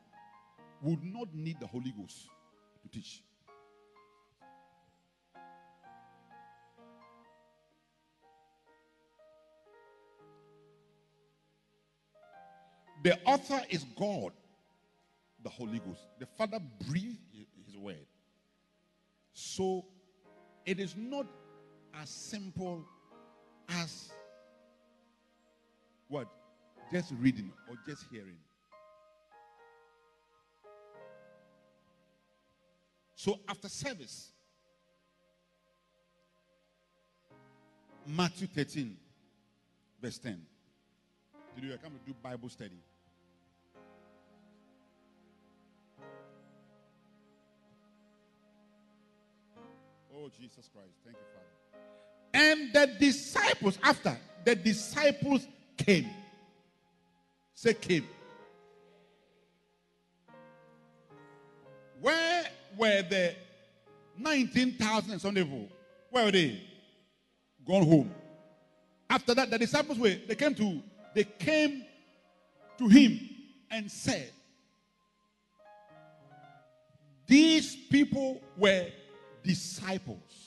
[0.81, 2.29] we would not need the Holy Ghost
[2.81, 3.21] to teach.
[13.03, 14.31] The author is God,
[15.43, 16.07] the Holy Ghost.
[16.19, 17.19] The Father breathed
[17.65, 18.07] his word.
[19.33, 19.85] So
[20.65, 21.27] it is not
[22.01, 22.85] as simple
[23.69, 24.11] as
[26.07, 26.27] what?
[26.91, 28.37] Just reading or just hearing.
[33.15, 34.31] So after service,
[38.05, 38.95] Matthew 13,
[40.01, 40.39] verse 10.
[41.55, 42.77] Today we are coming to do Bible study.
[50.13, 50.93] Oh, Jesus Christ.
[51.03, 51.54] Thank you, Father.
[52.35, 56.09] And the disciples, after the disciples came,
[57.53, 58.05] say, came.
[62.01, 62.43] Where
[62.77, 63.35] were the
[64.17, 65.69] 19,000 and some people?
[66.09, 66.61] Where were they?
[67.65, 68.13] Gone home.
[69.09, 70.81] After that, the disciples were, they came to,
[71.13, 71.85] they came
[72.77, 73.17] to him
[73.71, 74.29] and said,
[77.27, 78.87] These people were
[79.41, 80.44] disciples.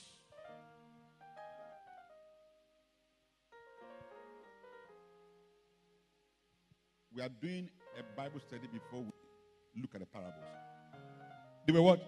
[7.19, 10.37] We are doing a Bible study before we look at the parables.
[11.67, 12.01] They were what?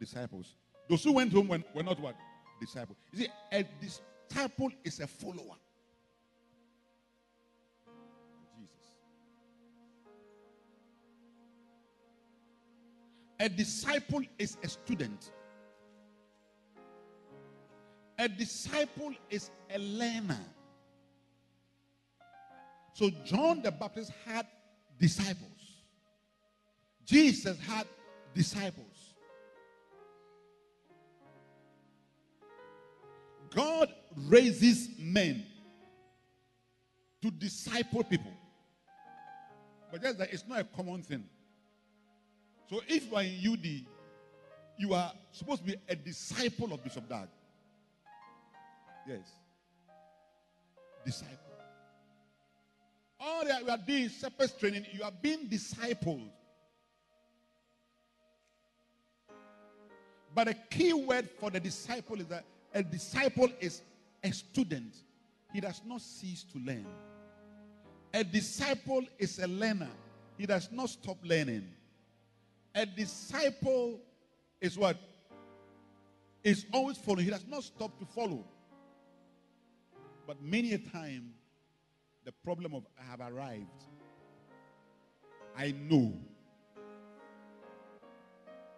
[0.00, 0.56] Disciples.
[0.88, 2.16] Those who went home were, not what?
[2.60, 2.98] Disciples.
[3.12, 5.54] You see, a disciple is a follower.
[8.58, 8.74] Jesus.
[13.38, 15.30] A disciple is a student.
[18.18, 20.40] A disciple is a learner.
[23.00, 24.46] So John the Baptist had
[24.98, 25.80] disciples.
[27.06, 27.86] Jesus had
[28.34, 29.14] disciples.
[33.54, 33.88] God
[34.28, 35.46] raises men
[37.22, 38.34] to disciple people.
[39.90, 41.24] But just that it's not a common thing.
[42.68, 43.86] So if you are in UD,
[44.76, 47.28] you are supposed to be a disciple of Bishop Dag.
[49.08, 49.26] Yes.
[51.02, 51.49] Disciple.
[53.20, 56.30] All that we are doing shepherd's training, you are being discipled.
[60.34, 63.82] But a key word for the disciple is that a disciple is
[64.22, 64.94] a student.
[65.52, 66.86] He does not cease to learn.
[68.14, 69.90] A disciple is a learner.
[70.38, 71.68] He does not stop learning.
[72.74, 74.00] A disciple
[74.60, 74.96] is what?
[76.42, 77.24] Is always following.
[77.24, 78.44] He does not stop to follow.
[80.26, 81.34] But many a time,
[82.30, 83.84] the problem of I have arrived.
[85.56, 86.12] I know.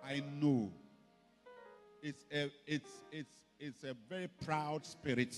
[0.02, 0.72] I know.
[2.02, 5.34] It's a it's it's it's a very proud spirit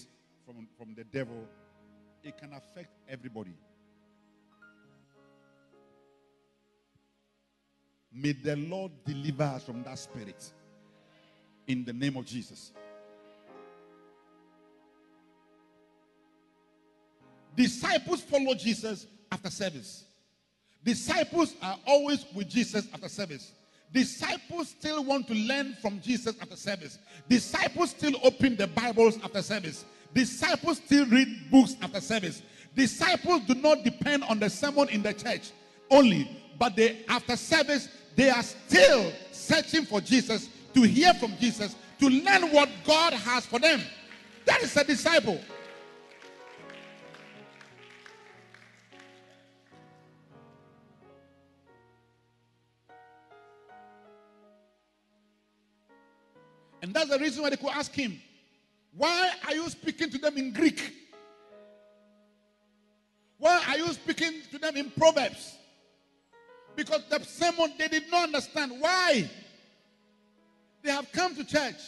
[0.47, 1.45] from, from the devil.
[2.23, 3.57] It can affect everybody.
[8.13, 10.53] May the Lord deliver us from that spirit
[11.67, 12.73] in the name of Jesus.
[17.57, 20.05] Disciples follow Jesus after service.
[20.85, 23.53] Disciples are always with Jesus after service.
[23.93, 26.99] Disciples still want to learn from Jesus after service.
[27.29, 29.85] Disciples still open the Bibles after service.
[30.13, 32.43] Disciples still read books after service.
[32.75, 35.53] Disciples do not depend on the sermon in the church
[35.91, 41.77] only, but they after service they are still searching for Jesus to hear from Jesus
[42.01, 43.81] to learn what God has for them.
[44.45, 45.41] That is a disciple.
[56.85, 58.21] And that's the reason why they could ask him,
[58.95, 60.93] Why are you speaking to them in Greek?
[63.39, 65.57] Why are you speaking to them in Proverbs?
[66.77, 68.73] Because the sermon they did not understand.
[68.79, 69.31] Why?
[70.83, 71.81] They have come to church.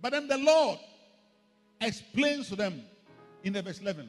[0.00, 0.78] But then the Lord
[1.82, 2.80] explains to them
[3.44, 4.08] in the verse 11.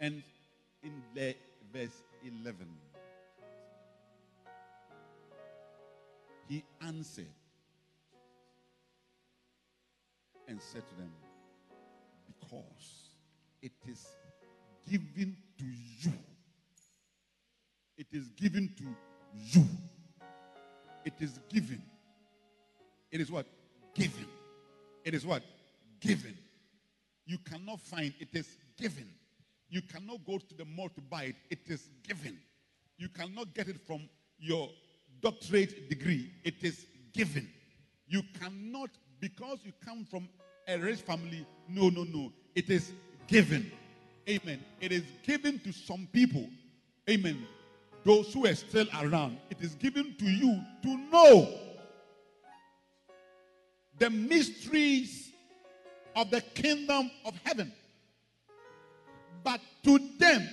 [0.00, 0.22] And
[0.82, 1.02] in
[1.72, 2.66] verse 11,
[6.48, 7.26] he answered
[10.48, 11.12] and said to them,
[12.26, 13.10] Because
[13.62, 14.06] it is
[14.88, 16.12] given to you.
[17.96, 18.84] It is given to
[19.34, 19.66] you.
[21.04, 21.82] It is given.
[23.12, 23.46] It is what?
[23.94, 24.26] Given.
[25.04, 25.42] It is what?
[26.00, 26.36] Given.
[27.26, 29.06] You cannot find it is given.
[29.70, 31.36] You cannot go to the mall to buy it.
[31.48, 32.38] It is given.
[32.98, 34.68] You cannot get it from your
[35.22, 36.32] doctorate degree.
[36.44, 37.48] It is given.
[38.08, 40.28] You cannot, because you come from
[40.66, 41.46] a rich family.
[41.68, 42.32] No, no, no.
[42.54, 42.92] It is
[43.28, 43.70] given.
[44.28, 44.60] Amen.
[44.80, 46.46] It is given to some people.
[47.08, 47.46] Amen.
[48.04, 49.38] Those who are still around.
[49.50, 51.48] It is given to you to know
[53.98, 55.32] the mysteries
[56.16, 57.72] of the kingdom of heaven.
[59.42, 60.48] But to them,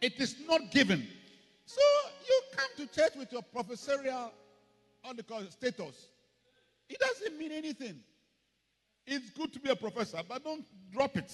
[0.00, 1.06] it is not given.
[1.64, 1.80] So
[2.26, 4.32] you come to church with your professorial
[5.04, 6.08] on the status.
[6.88, 8.00] It doesn't mean anything.
[9.06, 11.32] It's good to be a professor, but don't drop it.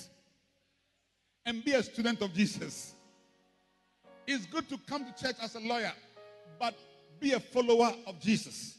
[1.44, 2.94] And be a student of Jesus.
[4.26, 5.92] It's good to come to church as a lawyer,
[6.58, 6.74] but
[7.18, 8.78] be a follower of Jesus.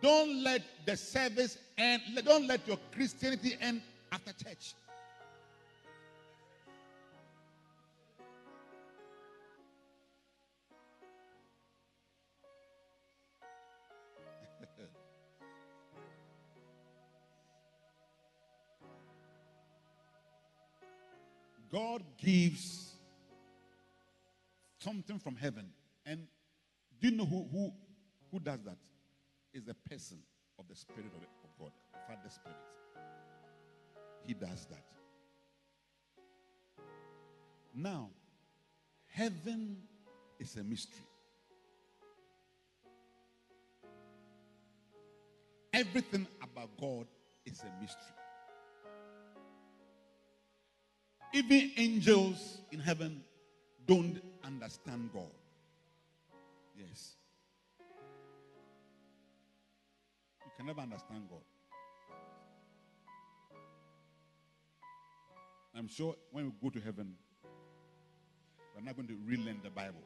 [0.00, 3.82] Don't let the service end, don't let your Christianity end
[4.12, 4.74] after church.
[21.72, 22.94] God gives
[24.78, 25.70] something from heaven.
[26.04, 26.26] And
[27.00, 27.72] do you know who, who,
[28.30, 28.76] who does that?
[29.52, 30.18] Is the person
[30.60, 31.72] of the Spirit of, of God,
[32.06, 32.56] Father Spirit.
[34.26, 34.84] He does that.
[37.74, 38.10] Now,
[39.08, 39.78] heaven
[40.38, 41.00] is a mystery.
[45.72, 47.06] Everything about God
[47.46, 48.19] is a mystery.
[51.32, 53.22] Even angels in heaven
[53.86, 55.30] don't understand God.
[56.76, 57.14] Yes.
[60.44, 61.40] You can never understand God.
[65.76, 67.14] I'm sure when we go to heaven,
[68.74, 70.02] we're not going to relearn the Bible.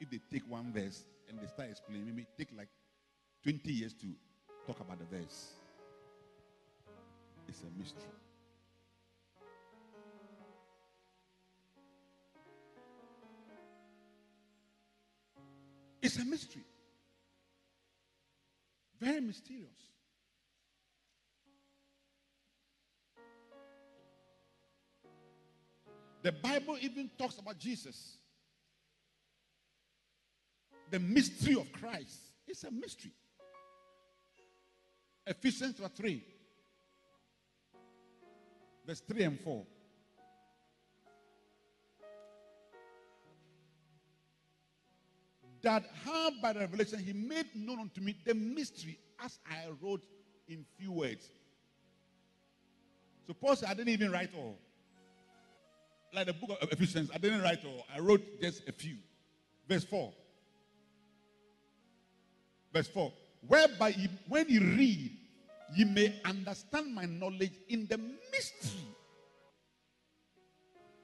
[0.00, 2.68] If they take one verse and they start explaining, it may take like
[3.44, 4.06] 20 years to
[4.66, 5.52] talk about the verse.
[7.48, 8.02] It's a mystery.
[16.08, 16.64] It's a mystery.
[18.98, 19.68] Very mysterious.
[26.22, 28.16] The Bible even talks about Jesus.
[30.90, 32.20] The mystery of Christ.
[32.46, 33.12] It's a mystery.
[35.26, 36.24] Ephesians 3,
[38.86, 39.66] verse 3 and 4.
[45.62, 50.02] That how by the revelation he made known unto me the mystery as I wrote
[50.48, 51.30] in few words.
[53.26, 54.58] Suppose I didn't even write all.
[56.14, 57.84] Like the book of Ephesians, I didn't write all.
[57.94, 58.96] I wrote just a few.
[59.68, 60.12] Verse 4.
[62.72, 63.12] Verse 4.
[63.46, 65.12] Whereby ye, when you read,
[65.76, 67.98] ye may understand my knowledge in the
[68.32, 68.80] mystery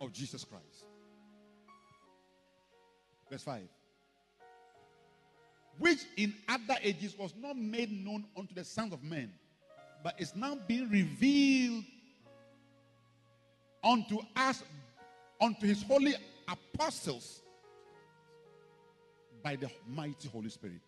[0.01, 0.85] of Jesus Christ.
[3.31, 3.69] Verse 5
[5.79, 9.33] which in other ages was not made known unto the sons of men,
[10.03, 11.85] but is now being revealed
[13.83, 14.63] unto us,
[15.41, 16.15] unto his holy
[16.49, 17.43] apostles
[19.43, 20.81] by the mighty Holy Spirit.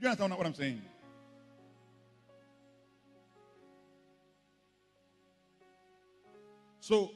[0.00, 0.82] You understand what I'm saying?
[6.80, 7.12] So,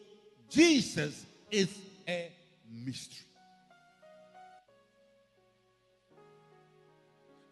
[0.49, 1.77] Jesus is
[2.09, 2.31] a
[2.71, 3.26] mystery.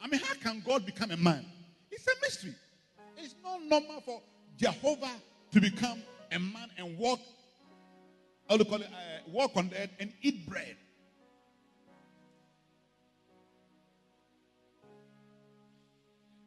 [0.05, 1.46] I mean, how can God become a man?
[1.90, 2.55] It's a mystery.
[3.16, 4.20] It's not normal for
[4.59, 5.11] Jehovah
[5.52, 7.20] to become a man and walk,
[8.48, 10.76] how do you call it, uh, walk on the earth and eat bread.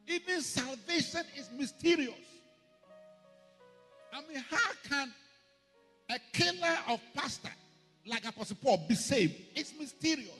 [0.06, 2.14] Even salvation is mysterious.
[4.12, 5.12] I mean, how can
[6.10, 7.50] a killer of pastor
[8.06, 9.34] like Apostle Paul be saved?
[9.56, 10.30] It's mysterious.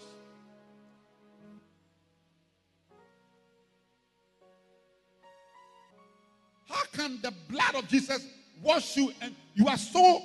[6.69, 8.27] How can the blood of Jesus
[8.63, 10.23] wash you and you are so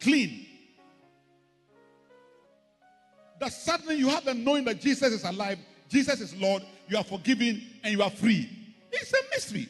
[0.00, 0.46] clean?
[3.38, 7.04] That suddenly you have the knowing that Jesus is alive, Jesus is Lord, you are
[7.04, 8.48] forgiven, and you are free.
[8.90, 9.68] It's a mystery.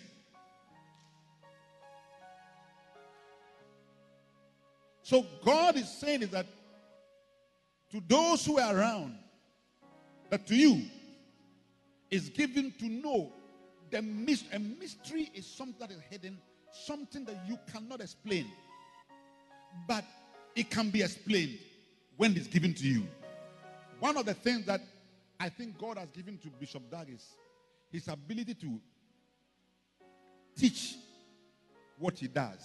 [5.03, 6.47] So God is saying is that
[7.93, 9.16] to those who are around,
[10.31, 10.83] that to you
[12.11, 13.33] is given to know
[13.91, 14.57] the mystery.
[14.57, 16.39] A mystery is something that is hidden,
[16.72, 18.47] something that you cannot explain,
[19.87, 20.05] but
[20.55, 21.59] it can be explained
[22.16, 23.07] when it's given to you.
[24.01, 24.80] One of the things that
[25.39, 27.24] I think God has given to Bishop Dag is
[27.91, 28.80] his ability to
[30.57, 30.97] teach
[31.99, 32.62] what he does.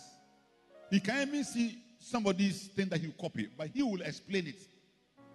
[0.90, 4.62] He can even see somebody's thing that he will copy, but he will explain it.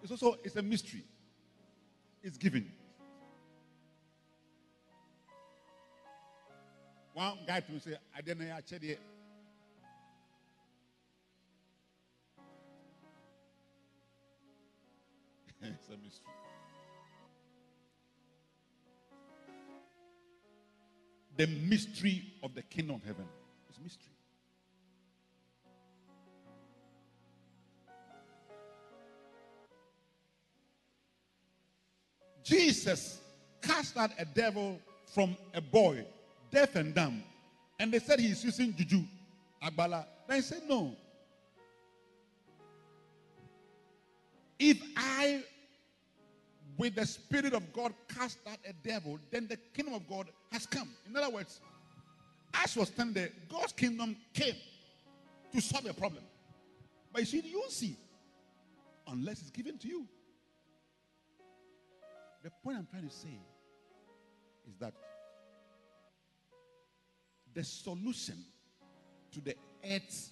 [0.02, 1.04] It's also it's a mystery.
[2.22, 2.70] It's given.
[7.16, 8.78] one guy to say, I didn't actually.
[8.88, 8.98] Did.
[15.62, 16.32] it's a mystery.
[21.38, 23.24] The mystery of the kingdom of heaven
[23.70, 24.12] is mystery.
[32.44, 33.20] Jesus
[33.62, 34.78] cast out a devil
[35.14, 36.04] from a boy
[36.50, 37.22] deaf and dumb.
[37.78, 39.02] And they said he's using juju,
[39.62, 40.06] agbala.
[40.26, 40.96] Then he said, no.
[44.58, 45.42] If I,
[46.78, 50.66] with the Spirit of God, cast out a devil, then the kingdom of God has
[50.66, 50.88] come.
[51.08, 51.60] In other words,
[52.54, 54.54] as was standing there, God's kingdom came
[55.52, 56.24] to solve a problem.
[57.12, 57.96] But you see, you see
[59.08, 60.06] unless it's given to you.
[62.42, 63.40] The point I'm trying to say
[64.68, 64.94] is that
[67.56, 68.36] the solution
[69.32, 69.56] to the
[69.90, 70.30] earth's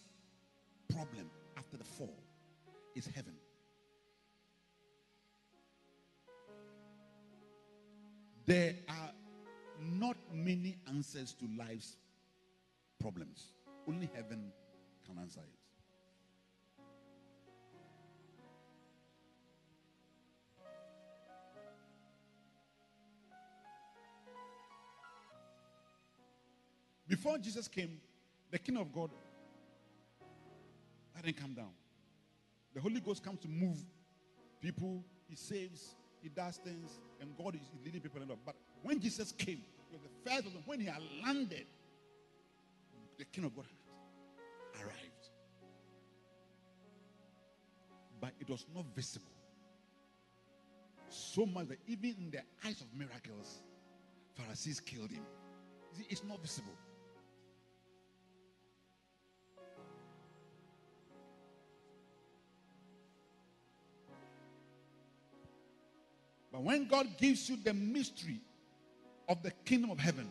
[0.93, 2.15] problem after the fall
[2.95, 3.33] is heaven.
[8.45, 9.11] There are
[9.81, 11.97] not many answers to life's
[13.01, 13.55] problems.
[13.89, 14.53] Only heaven
[15.07, 15.64] can answer it.
[27.25, 28.03] Before Jesus came,
[28.51, 29.09] the kingdom of God
[31.17, 31.71] hadn't come down.
[32.75, 33.79] The Holy Ghost comes to move
[34.61, 38.21] people, He saves, He does things, and God is leading people.
[38.45, 41.65] But when Jesus came, was the first them, when He had landed,
[43.17, 43.65] the kingdom of God
[44.75, 45.31] had arrived.
[48.21, 49.33] But it was not visible.
[51.09, 53.63] So much that even in the eyes of miracles,
[54.35, 55.23] Pharisees killed him.
[55.97, 56.75] See, It's not visible.
[66.65, 68.41] But when God gives you the mystery
[69.29, 70.29] of the kingdom of heaven,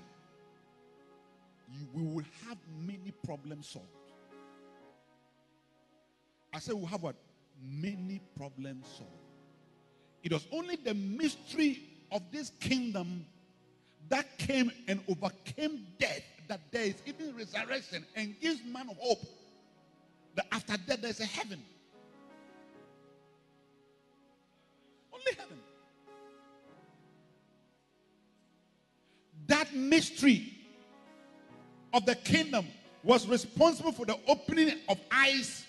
[1.72, 3.88] you we will have many problems solved.
[6.54, 7.16] I said we'll have what?
[7.62, 9.12] Many problems solved.
[10.24, 13.26] It was only the mystery of this kingdom
[14.10, 19.22] that came and overcame death that there is even resurrection and gives man hope
[20.36, 21.62] that after death there's a heaven.
[25.14, 25.62] Only heaven.
[29.48, 30.54] That mystery
[31.94, 32.68] of the kingdom
[33.04, 35.66] was responsible for the opening of eyes,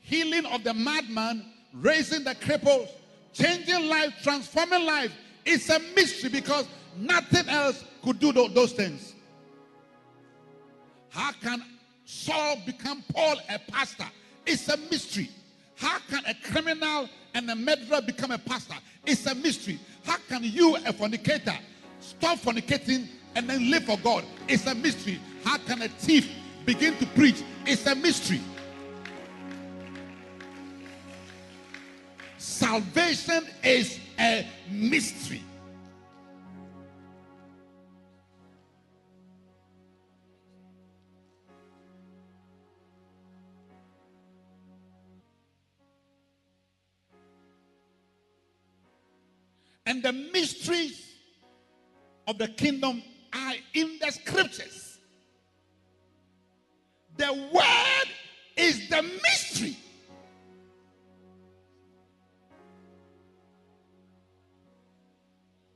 [0.00, 2.88] healing of the madman, raising the cripples,
[3.32, 5.12] changing life, transforming life.
[5.44, 6.66] It's a mystery because
[6.96, 9.14] nothing else could do those things.
[11.10, 11.64] How can
[12.04, 14.06] Saul become Paul a pastor?
[14.46, 15.30] It's a mystery.
[15.76, 18.76] How can a criminal and a murderer become a pastor?
[19.04, 19.78] It's a mystery.
[20.04, 21.56] How can you, a fornicator,
[22.06, 24.24] stop fornicating and then live for God?
[24.48, 25.20] It's a mystery.
[25.44, 26.30] How can a thief
[26.64, 27.42] begin to preach?
[27.66, 28.40] It's a mystery.
[32.38, 35.42] Salvation is a mystery.
[49.88, 51.05] And the mysteries
[52.26, 53.02] of the kingdom
[53.32, 54.98] are in the scriptures.
[57.16, 58.08] The word
[58.56, 59.76] is the mystery.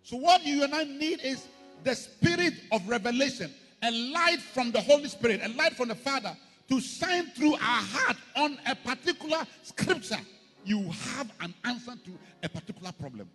[0.03, 1.47] So, what you and I need is
[1.85, 6.37] the spirit of revelation, a light from the Holy Spirit, a light from the Father
[6.69, 10.21] to shine through our heart on a particular scripture.
[10.65, 12.11] You have an answer to
[12.43, 13.29] a particular problem.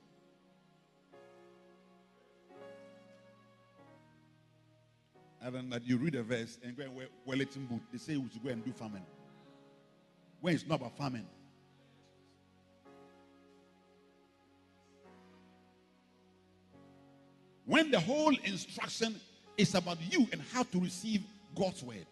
[5.46, 7.82] Other than that, you read a verse and go and wear Wellington boot.
[7.92, 9.06] They say we should go and do farming.
[10.42, 11.28] When it's not about farming.
[17.66, 19.20] When the whole instruction
[19.56, 21.22] is about you and how to receive
[21.56, 22.08] God's word.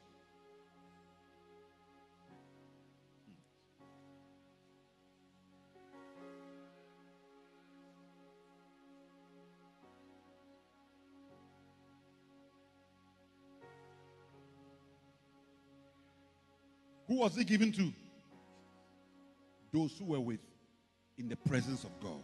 [17.08, 17.92] Who was he given to?
[19.72, 20.40] Those who were with
[21.18, 22.24] in the presence of God.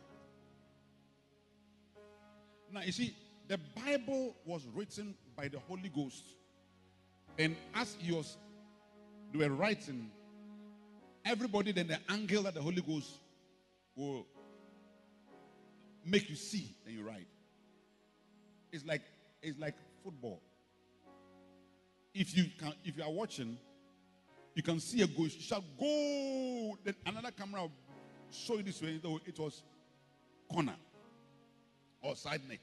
[2.72, 3.16] Now, you see,
[3.48, 6.24] the Bible was written by the Holy Ghost.
[7.38, 8.38] And as he was,
[9.32, 10.12] they were writing,
[11.26, 13.12] everybody then the angle that the Holy Ghost
[13.96, 14.26] will
[16.06, 17.28] make you see, then you write.
[18.72, 19.02] It's like
[19.42, 20.42] it's like football.
[22.14, 23.58] If you can, if you are watching,
[24.56, 25.38] you can see a ghost.
[25.38, 26.78] You shall go.
[26.84, 27.72] Then another camera will
[28.32, 29.00] show you this way.
[29.26, 29.64] It was
[30.52, 30.76] corner.
[32.02, 32.60] or side net.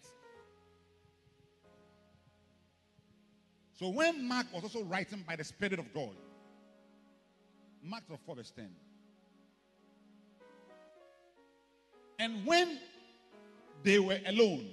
[3.79, 6.15] So when Mark was also writing by the Spirit of God,
[7.83, 8.69] Mark 4 verse 10.
[12.19, 12.79] And when
[13.83, 14.71] they were alone,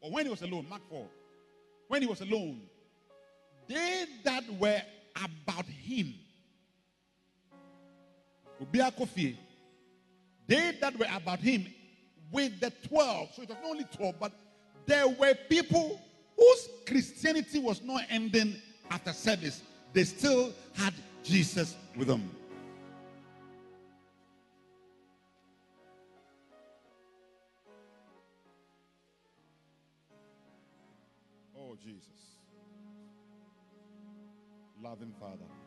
[0.00, 1.04] or when he was alone, Mark 4,
[1.88, 2.60] when he was alone,
[3.66, 4.80] they that were
[5.16, 6.14] about him,
[10.46, 11.66] they that were about him
[12.30, 14.32] with the 12, so it was not only 12, but
[14.86, 16.00] there were people
[16.36, 18.56] whose Christianity was not ending
[18.90, 19.62] after service.
[19.92, 22.30] They still had Jesus with them.
[31.56, 32.08] Oh, Jesus.
[34.82, 35.61] Loving Father.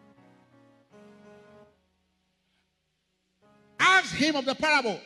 [4.05, 4.99] Ask him of the parable.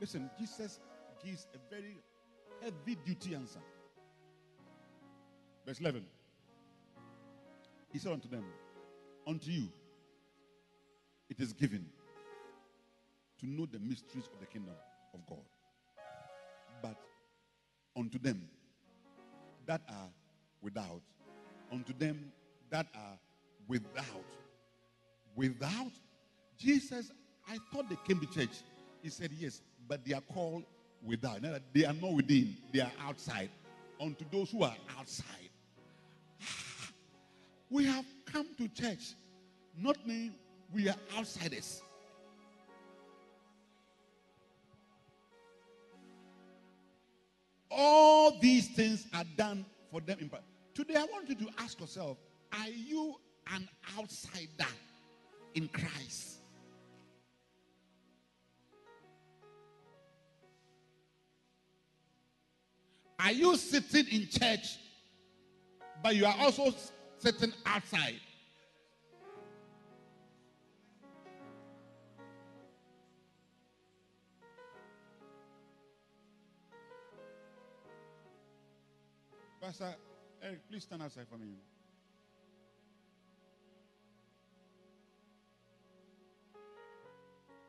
[0.00, 0.78] Listen, Jesus
[1.24, 1.96] gives a very
[2.62, 3.58] heavy duty answer.
[5.66, 6.04] Verse 11.
[7.92, 8.44] He said unto them,
[9.26, 9.68] Unto you
[11.28, 11.84] it is given
[13.40, 14.76] to know the mysteries of the kingdom
[15.12, 15.44] of God.
[16.80, 16.96] But
[17.96, 18.48] unto them
[19.66, 20.10] that are
[20.62, 21.02] without,
[21.72, 22.30] unto them
[22.70, 23.18] that are
[23.66, 24.30] without,
[25.34, 25.90] without,
[26.56, 27.10] Jesus,
[27.48, 28.62] I thought they came to church.
[29.02, 30.64] He said, Yes, but they are called
[31.04, 31.40] without.
[31.72, 33.50] They are not within, they are outside.
[34.00, 35.50] Unto those who are outside.
[37.70, 39.14] We have come to church,
[39.78, 40.34] not mean
[40.74, 41.80] we are outsiders.
[47.70, 50.18] All these things are done for them.
[50.20, 50.42] In part.
[50.74, 52.18] Today, I want you to ask yourself
[52.52, 53.16] Are you
[53.54, 53.66] an
[53.98, 54.70] outsider
[55.54, 56.41] in Christ?
[63.22, 64.78] Are you sitting in church,
[66.02, 66.74] but you are also
[67.18, 68.18] sitting outside?
[79.60, 79.94] Pastor
[80.42, 81.46] Eric, please stand outside for me.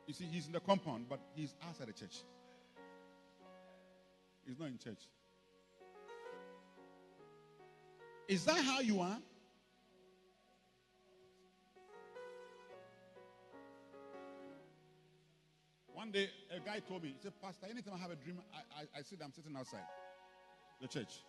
[0.07, 2.23] You see, he's in the compound, but he's outside the church.
[4.47, 5.07] He's not in church.
[8.27, 9.17] Is that how you are?
[15.93, 18.81] One day, a guy told me, he said, Pastor, anytime I have a dream, I,
[18.81, 19.85] I, I sit, I'm sitting outside
[20.81, 21.21] the church.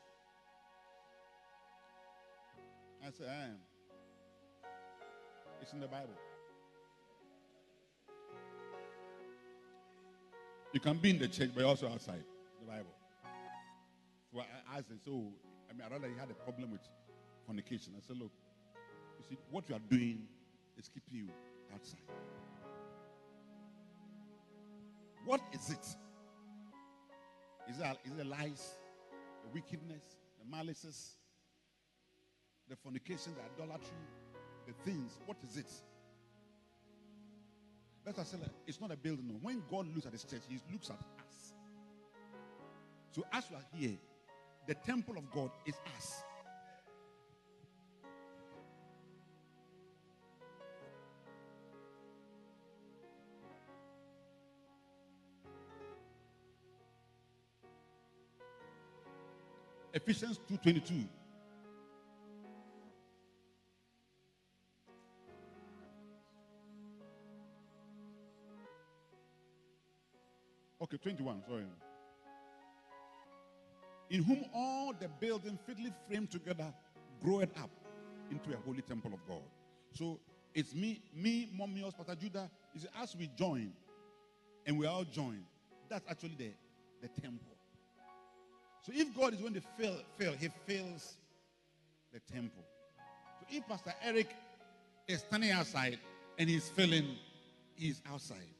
[3.07, 3.57] I said, I am.
[5.61, 6.14] It's in the Bible.
[10.72, 12.24] You can be in the church, but also outside
[12.61, 12.95] the Bible.
[14.32, 15.32] So I asked him, so,
[15.75, 16.81] I mean, rather he had a problem with
[17.47, 17.95] fornication.
[17.97, 18.33] I said, look,
[19.18, 20.27] you see, what you are doing
[20.79, 21.29] is keeping you
[21.72, 22.01] outside.
[25.25, 25.87] What is it?
[27.70, 28.75] Is it, is it lies,
[29.43, 30.03] the wickedness,
[30.39, 31.12] the malices,
[32.68, 33.97] the fornication, the idolatry,
[34.66, 35.18] the things?
[35.27, 35.70] What is it?
[38.05, 39.39] That's said like, it's not a building.
[39.41, 41.55] When God looks at His church, He looks at us.
[43.12, 43.97] So as we are here,
[44.66, 46.22] the temple of God is us.
[59.92, 61.08] Ephesians 2:22.
[70.82, 71.64] Okay, 21, sorry.
[74.11, 76.72] In whom all the building fitly framed together
[77.22, 77.70] groweth up
[78.30, 79.42] into a holy temple of God.
[79.92, 80.20] So
[80.55, 82.50] it's me, me, Momios, Pastor Judah.
[82.76, 83.72] See, as we join
[84.66, 85.40] and we all join,
[85.88, 86.50] that's actually the,
[87.02, 87.55] the temple.
[88.82, 91.16] So if God is going to fill, fill, he fills
[92.12, 92.64] the temple.
[93.40, 94.28] So if Pastor Eric
[95.09, 95.98] is standing outside
[96.38, 97.16] and he's filling,
[97.74, 98.53] he's outside.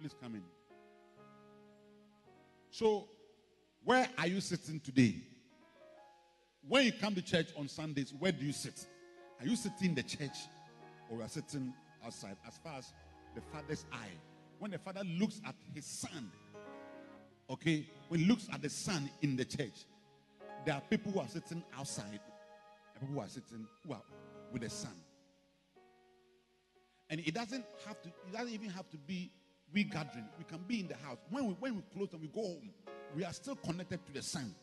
[0.00, 0.42] Please come in.
[2.70, 3.08] So,
[3.84, 5.16] where are you sitting today?
[6.66, 8.86] When you come to church on Sundays, where do you sit?
[9.40, 10.36] Are you sitting in the church
[11.10, 11.72] or are you sitting
[12.04, 12.36] outside?
[12.46, 12.92] As far as
[13.34, 14.16] the father's eye.
[14.58, 16.30] When the father looks at his son,
[17.48, 19.86] okay, when he looks at the son in the church,
[20.64, 22.20] there are people who are sitting outside
[22.94, 24.02] and people who are sitting, who are
[24.52, 24.92] with the Son.
[27.10, 29.30] And it doesn't have to, it doesn't even have to be
[29.72, 30.26] we gathering.
[30.38, 31.18] We can be in the house.
[31.30, 32.70] When we when we close and we go home,
[33.14, 34.54] we are still connected to the son.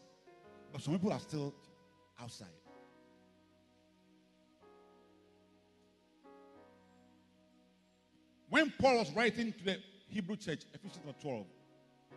[0.71, 1.53] But some people are still
[2.21, 2.47] outside.
[8.49, 9.77] When Paul was writing to the
[10.07, 11.45] Hebrew church, Ephesians 12,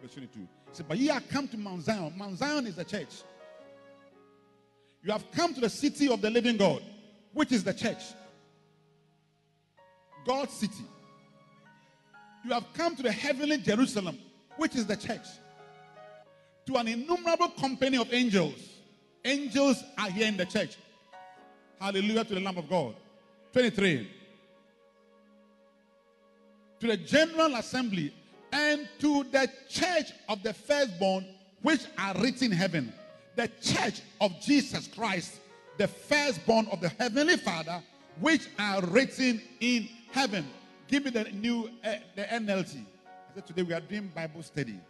[0.03, 2.13] verse 22, he said, But ye are come to Mount Zion.
[2.17, 3.23] Mount Zion is the church.
[5.03, 6.83] You have come to the city of the living God,
[7.33, 8.03] which is the church.
[10.27, 10.85] God's city.
[12.45, 14.19] You have come to the heavenly Jerusalem,
[14.57, 15.27] which is the church.
[16.67, 18.55] To an innumerable company of angels.
[19.25, 20.77] Angels are here in the church.
[21.81, 22.95] Hallelujah to the Lamb of God.
[23.53, 24.09] 23
[26.81, 28.13] to the general assembly
[28.53, 31.27] and to the church of the firstborn
[31.63, 32.93] which are written in heaven
[33.37, 35.41] the church of jesus christ
[35.77, 37.83] the firstborn of the heavenly father
[38.21, 40.47] which are written in heaven
[40.89, 44.81] give me the new uh, the nlt i said today we are doing bible study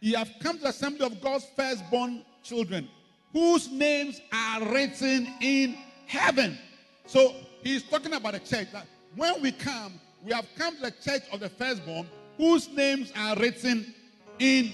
[0.00, 2.88] You have come to the assembly of God's firstborn children,
[3.32, 6.58] whose names are written in heaven.
[7.06, 8.68] So he's talking about the church.
[8.72, 12.08] That when we come, we have come to the church of the firstborn,
[12.38, 13.94] whose names are written
[14.38, 14.72] in.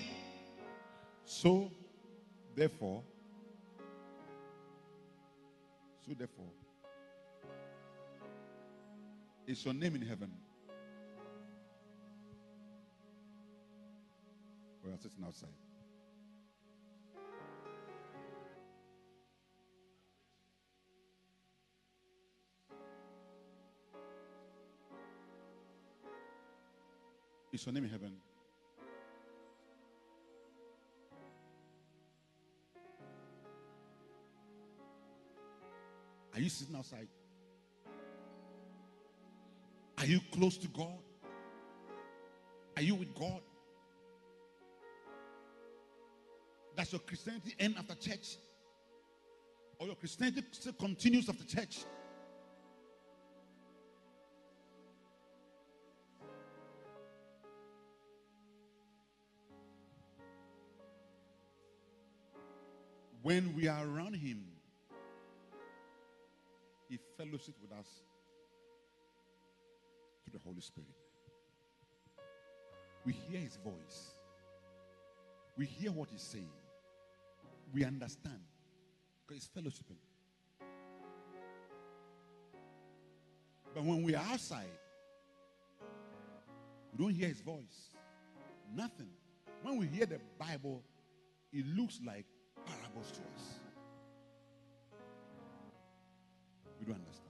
[1.25, 1.73] So,
[2.57, 3.03] therefore,
[6.07, 6.47] so therefore,
[9.47, 10.33] is your name in heaven?
[14.83, 15.51] We are sitting outside.
[27.53, 28.13] Is your name in heaven?
[36.37, 37.09] Are you sitting outside?
[39.97, 40.99] Are you close to God?
[42.77, 43.41] Are you with God?
[46.77, 48.37] Does your Christianity end after church?
[49.79, 51.79] Or your Christianity still continues after church?
[63.23, 64.45] When we are around Him,
[66.89, 67.87] He fellowship with us
[70.25, 70.89] through the Holy Spirit.
[73.05, 74.15] We hear His voice,
[75.57, 76.51] we hear what He's saying,
[77.73, 78.41] we understand
[79.27, 79.99] because He's fellowshipping.
[83.75, 84.65] But when we are outside,
[86.93, 87.91] we don't hear His voice.
[88.75, 89.11] Nothing.
[89.63, 90.83] When we hear the Bible,
[91.53, 92.25] it looks like
[92.65, 93.66] parables to us.
[96.87, 97.23] We don't understand.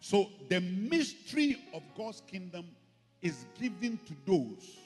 [0.00, 2.66] So the mystery of God's kingdom
[3.22, 4.76] is given to those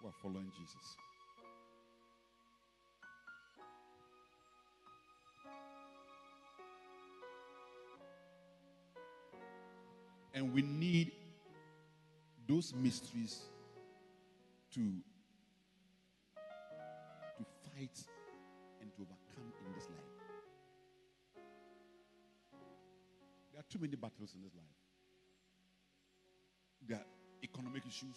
[0.00, 0.96] who are following Jesus.
[10.34, 11.12] And we need
[12.48, 13.42] those mysteries
[14.74, 14.92] to
[17.82, 18.04] fight
[18.80, 20.12] and to overcome in this life.
[23.52, 24.64] There are too many battles in this life.
[26.86, 27.06] There are
[27.42, 28.16] economic issues.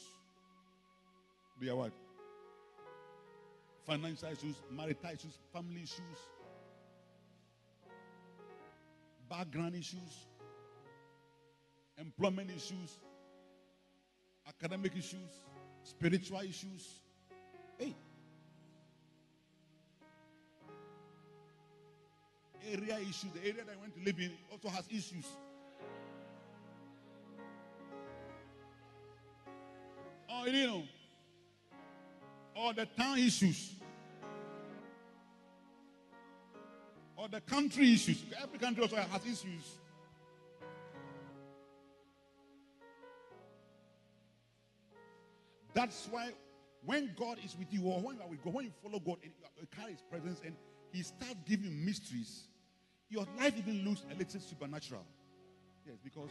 [1.62, 1.94] There are what?
[3.86, 6.20] Financial issues, marital issues, family issues,
[9.30, 10.28] background issues,
[11.98, 13.00] employment issues,
[14.48, 15.30] academic issues,
[15.84, 17.02] spiritual issues.
[17.78, 17.96] Hey.
[22.68, 25.26] Area issue, the area that I went to live in also has issues.
[30.30, 30.84] Oh, you know.
[32.56, 33.76] Or the town issues.
[37.16, 38.24] Or the country issues.
[38.42, 39.78] Every country also has issues.
[45.74, 46.32] That's why
[46.86, 49.18] when God is with you, or when you are with God, when you follow God
[49.24, 50.56] and you carry His presence and
[50.92, 52.48] He starts giving mysteries,
[53.10, 55.06] your life even looks a little supernatural.
[55.86, 56.30] Yes, because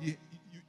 [0.00, 0.16] he,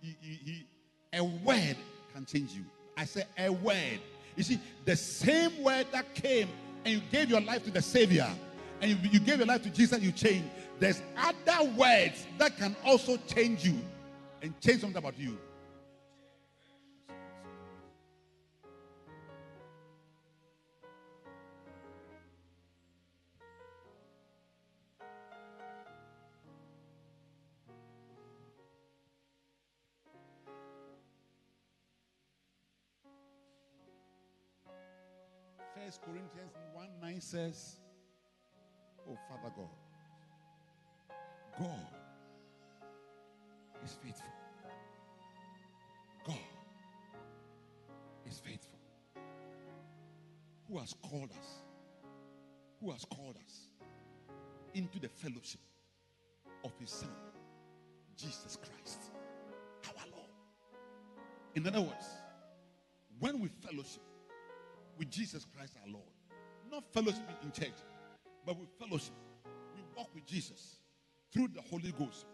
[0.02, 0.68] he, he,
[1.14, 1.76] a word
[2.14, 2.64] can change you.
[2.98, 4.00] I say a word.
[4.36, 6.48] You see, the same word that came
[6.86, 8.30] and you gave your life to the Savior
[8.82, 10.50] and you, you gave your life to Jesus, you changed.
[10.80, 13.80] there's other words that can also change you
[14.42, 15.38] and change something about you.
[35.98, 37.78] Corinthians 1 9 says,
[39.10, 39.70] Oh, Father God,
[41.60, 41.88] God
[43.84, 44.32] is faithful.
[46.26, 46.38] God
[48.26, 48.80] is faithful.
[50.70, 51.64] Who has called us?
[52.80, 53.72] Who has called us
[54.74, 55.62] into the fellowship
[56.64, 57.10] of His Son,
[58.16, 59.02] Jesus Christ,
[59.88, 60.30] our Lord.
[61.56, 62.06] In other words,
[63.20, 64.04] when we fellowship
[65.02, 66.06] with Jesus Christ our Lord,
[66.72, 67.74] not fellowship in church,
[68.46, 69.16] but with fellowship,
[69.76, 70.76] we walk with Jesus
[71.34, 72.28] through the Holy Ghost.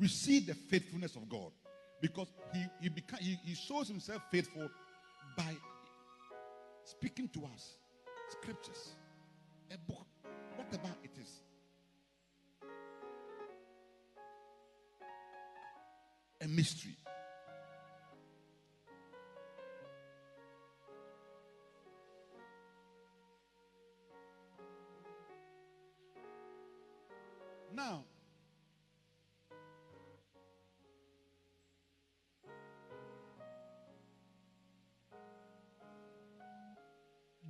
[0.00, 1.52] We see the faithfulness of God
[2.00, 4.70] because He He, beca- he, he shows Himself faithful
[5.36, 5.54] by
[6.82, 7.74] speaking to us
[8.30, 8.94] scriptures,
[9.70, 10.06] a book,
[10.56, 11.42] whatever it is.
[16.40, 16.96] A mystery.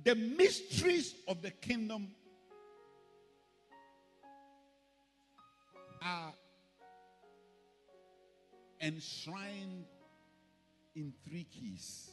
[0.09, 2.07] The mysteries of the kingdom
[6.01, 6.33] are
[8.81, 9.85] enshrined
[10.95, 12.09] in three keys.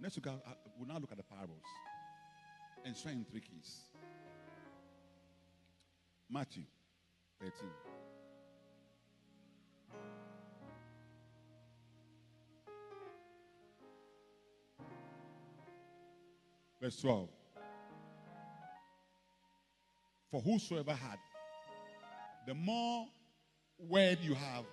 [0.00, 0.38] Look at, uh,
[0.76, 1.62] we'll now look at the parables.
[2.84, 3.82] Enshrined in three keys.
[6.28, 6.64] Matthew
[7.40, 7.52] 13.
[16.80, 17.28] Verse 12.
[20.30, 21.18] For whosoever had,
[22.46, 23.06] the more
[23.88, 24.64] word you have,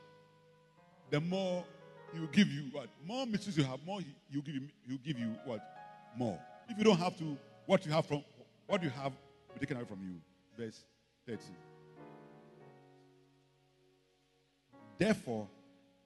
[1.10, 1.66] the more
[2.14, 2.88] he will give you what?
[3.05, 5.62] More mysteries you have, more he will give you, he'll give you what?
[6.16, 6.39] More.
[6.70, 8.24] If you don't have to, what you have from
[8.68, 9.14] what you have
[9.53, 10.16] be taken away from you.
[10.58, 10.84] Verse
[11.26, 11.39] 13.
[14.97, 15.47] Therefore,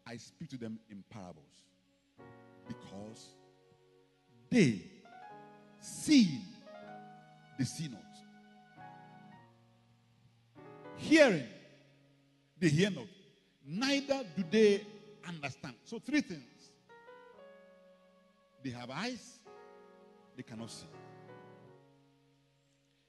[0.06, 1.64] I speak to them in parables,
[2.68, 3.36] because
[4.50, 4.82] they
[5.82, 6.46] seeing,
[7.58, 8.00] they see not.
[10.96, 11.48] Hearing,
[12.60, 13.08] they hear not.
[13.66, 14.86] Neither do they
[15.28, 15.76] understand.
[15.84, 16.44] So, three things
[18.64, 19.40] they have eyes,
[20.38, 20.86] they cannot see.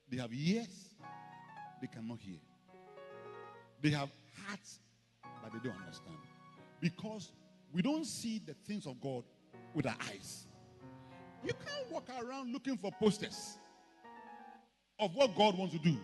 [0.09, 0.95] They have ears,
[1.81, 2.39] they cannot hear.
[3.83, 4.11] They have
[4.47, 4.79] hearts,
[5.43, 6.16] but they don't understand.
[6.81, 7.33] Because
[7.73, 9.25] we don't see the things of God
[9.75, 10.47] with our eyes.
[11.45, 13.59] You can't walk around looking for posters
[14.99, 15.97] of what God wants to do.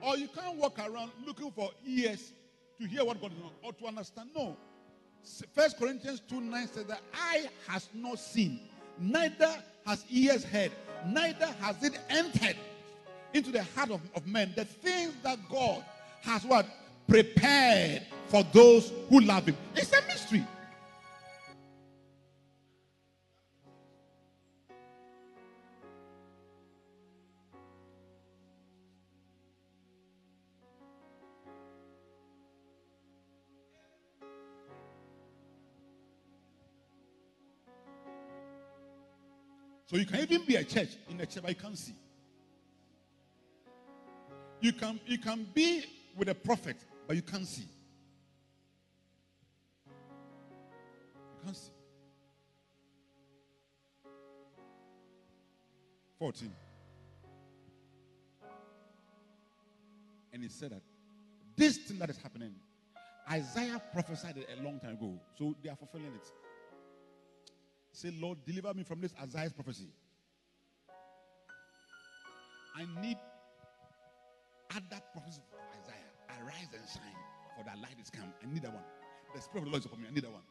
[0.00, 2.32] Or you can't walk around looking for ears
[2.80, 4.30] to hear what God doing or to understand.
[4.34, 4.56] No.
[5.54, 8.60] First Corinthians 2 9 says that eye has not seen,
[8.98, 9.50] neither
[9.86, 10.72] has ears heard,
[11.06, 12.56] neither has it entered
[13.32, 15.82] into the heart of, of men the things that God
[16.22, 16.66] has what?
[17.08, 19.56] Prepared for those who love him.
[19.74, 20.46] It's a mystery.
[39.94, 41.94] So you can even be a church in a church, but you can't see.
[44.60, 45.84] You can you can be
[46.16, 47.68] with a prophet, but you can't see.
[49.86, 51.70] You can't see.
[56.18, 56.52] 14.
[60.32, 60.82] And he said that
[61.54, 62.52] this thing that is happening,
[63.30, 65.20] Isaiah prophesied it a long time ago.
[65.38, 66.32] So they are fulfilling it.
[67.94, 69.86] Say, Lord, deliver me from this Isaiah's prophecy.
[72.74, 73.16] I need
[74.72, 76.42] other prophecies of Isaiah.
[76.42, 78.34] Arise and shine, for the light is come.
[78.42, 78.82] I need that one.
[79.32, 80.08] The spirit of the Lord is upon me.
[80.10, 80.42] I need that one.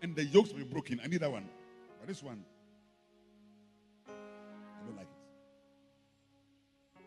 [0.00, 1.00] And the yokes will be broken.
[1.04, 1.46] I need that one.
[2.00, 2.42] But this one,
[4.08, 7.02] I don't like it.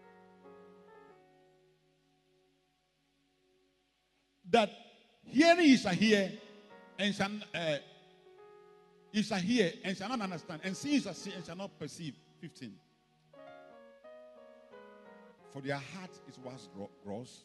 [4.52, 4.70] That
[5.24, 6.32] hearing you shall hear
[7.00, 7.78] and shall uh,
[9.12, 11.78] you shall hear and shall not understand, and see you shall see and shall not
[11.80, 12.16] perceive.
[12.40, 12.72] 15.
[15.52, 16.70] For their heart is was
[17.04, 17.44] gross,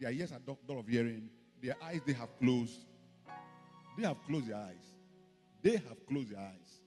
[0.00, 1.28] their ears are dull of hearing,
[1.62, 2.80] their eyes they have closed.
[3.96, 4.94] They have closed their eyes.
[5.62, 6.80] They have closed their eyes.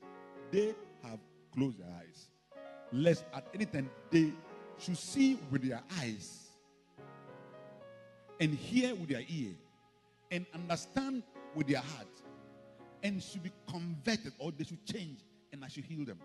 [0.52, 0.74] They
[1.04, 1.20] have
[1.54, 2.28] closed their eyes.
[2.92, 4.32] Lest at any time they
[4.80, 6.50] should see with their eyes
[8.40, 9.52] and hear with their ear
[10.32, 11.24] and understand
[11.54, 12.08] with their heart
[13.06, 15.20] and should be converted or they should change
[15.54, 16.18] and I should heal them.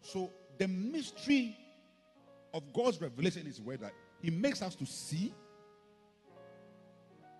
[0.00, 1.56] So the mystery
[2.52, 5.32] of God's revelation is where that He makes us to see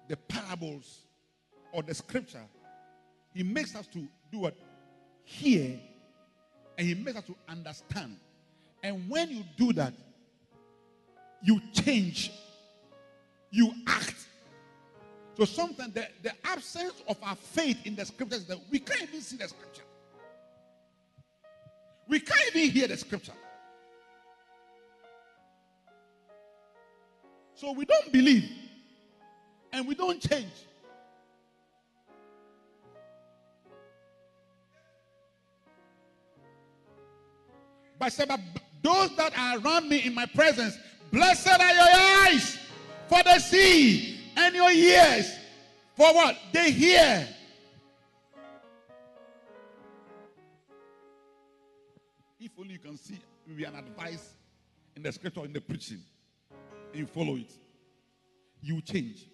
[0.06, 1.00] the parables
[1.72, 2.44] or the scripture.
[3.34, 4.54] He makes us to do what?
[5.24, 5.80] Hear
[6.78, 8.18] and He makes us to understand.
[8.84, 9.94] And when you do that,
[11.42, 12.30] you change,
[13.50, 14.17] you act.
[15.38, 19.20] So sometimes the, the absence of our faith in the scriptures that we can't even
[19.20, 19.84] see the scripture.
[22.08, 23.34] We can't even hear the scripture.
[27.54, 28.50] So we don't believe
[29.72, 30.50] and we don't change.
[37.96, 38.12] But
[38.82, 40.76] those that are around me in my presence,
[41.12, 42.58] blessed are your eyes
[43.08, 44.17] for the see,
[44.48, 45.36] and your ears
[45.94, 46.36] for what?
[46.52, 47.28] They hear.
[52.40, 54.34] If only you can see maybe an advice
[54.96, 56.00] in the scripture in the preaching,
[56.92, 57.52] and you follow it,
[58.62, 59.26] you change.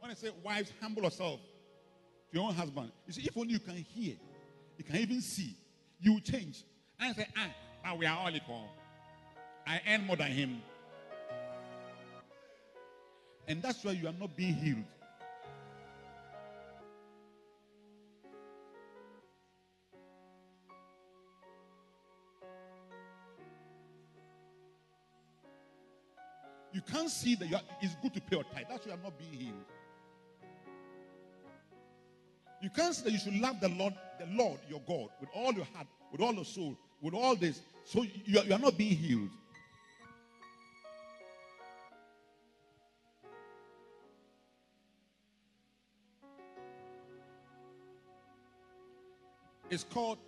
[0.00, 1.40] When I say wives, humble yourself
[2.30, 4.14] to your own husband, you see, if only you can hear,
[4.78, 5.56] you can even see,
[6.00, 6.64] you change.
[6.98, 7.50] I say, ah,
[7.86, 8.68] but we are all equal.
[9.66, 10.62] I earn more than him.
[13.48, 14.84] And that's why you are not being healed.
[26.72, 28.64] You can't see that are, it's good to pay your tithe.
[28.68, 29.64] That's why you are not being healed.
[32.60, 35.52] You can't see that you should love the Lord, the Lord your God, with all
[35.52, 37.60] your heart, with all your soul, with all this.
[37.86, 39.30] So you are, you are not being healed.
[49.70, 50.18] It's called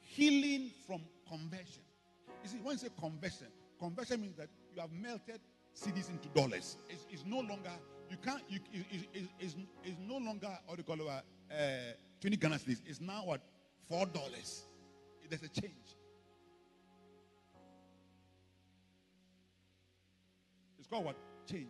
[0.00, 1.82] healing from conversion.
[2.42, 3.48] You see, when you say conversion,
[3.78, 5.40] conversion means that you have melted
[5.76, 6.78] cedis into dollars.
[6.88, 7.70] It's, it's no longer,
[8.10, 11.22] you can't, you, it, it, it's, it's no longer, what do you call it,
[11.54, 11.92] uh,
[12.22, 12.80] 20 Ghana cedis.
[12.86, 13.42] It's now what?
[13.90, 14.10] $4.
[15.28, 15.96] There's a change.
[20.92, 21.16] Called what?
[21.50, 21.68] Change.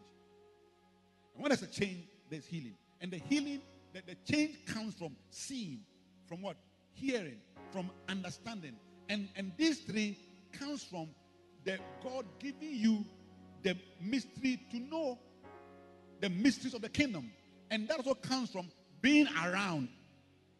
[1.34, 2.74] And when there's a change, there's healing.
[3.00, 3.62] And the healing,
[3.92, 5.80] the, the change comes from seeing,
[6.26, 6.56] from what?
[6.92, 7.38] Hearing,
[7.70, 8.76] from understanding.
[9.08, 10.18] And, and these three
[10.52, 11.08] comes from
[11.64, 13.04] the God giving you
[13.62, 15.18] the mystery to know
[16.20, 17.30] the mysteries of the kingdom.
[17.70, 18.68] And that also comes from
[19.00, 19.88] being around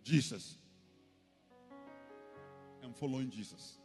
[0.05, 0.55] Jesus
[2.83, 3.79] and following Jesus.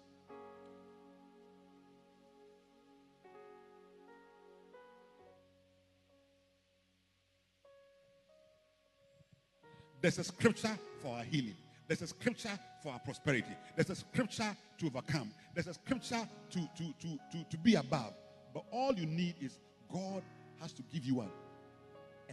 [10.07, 11.57] There's a scripture for our healing.
[11.85, 13.53] There's a scripture for our prosperity.
[13.75, 15.33] There's a scripture to overcome.
[15.53, 18.13] There's a scripture to, to, to, to, to be above.
[18.53, 19.59] But all you need is
[19.91, 20.23] God
[20.61, 21.25] has to give you a,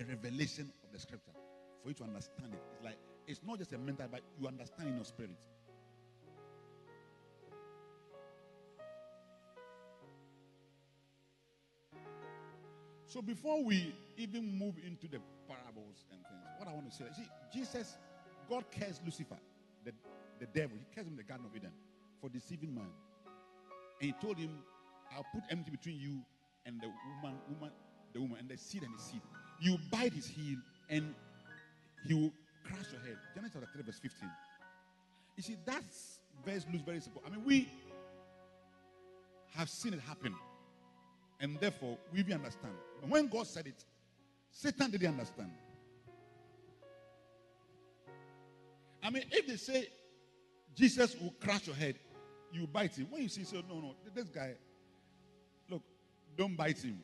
[0.01, 1.33] a revelation of the scripture
[1.83, 2.63] for you to understand it.
[2.75, 2.97] It's like
[3.27, 5.37] it's not just a mental, but you understand in your spirit.
[13.15, 17.05] So before we even move into the parables and things, what I want to say,
[17.17, 17.97] see, Jesus,
[18.51, 19.37] God cares Lucifer,
[19.85, 19.93] the,
[20.41, 20.77] the devil.
[20.77, 21.71] He cares him in the Garden of Eden
[22.21, 22.91] for deceiving man.
[24.01, 24.51] And he told him,
[25.15, 26.23] I'll put enmity between you
[26.67, 26.89] and the
[27.23, 27.71] woman, woman,
[28.15, 29.21] the woman, and the seed and the seed.
[29.61, 30.59] You bite his heel,
[30.91, 31.15] and
[32.09, 32.33] he will
[32.65, 33.17] crush your head.
[33.33, 34.29] Genesis chapter 3, verse 15.
[35.37, 35.85] You see, that
[36.45, 37.23] verse looks very simple.
[37.25, 37.69] I mean, we
[39.55, 40.35] have seen it happen.
[41.41, 42.75] And therefore, we understand.
[43.07, 43.85] When God said it,
[44.51, 45.51] Satan didn't understand.
[49.03, 49.89] I mean, if they say
[50.75, 51.97] Jesus will crush your head,
[52.53, 53.09] you bite him.
[53.11, 54.55] When you see, say, no, no, this guy,
[55.69, 55.83] look,
[56.37, 57.03] don't bite him.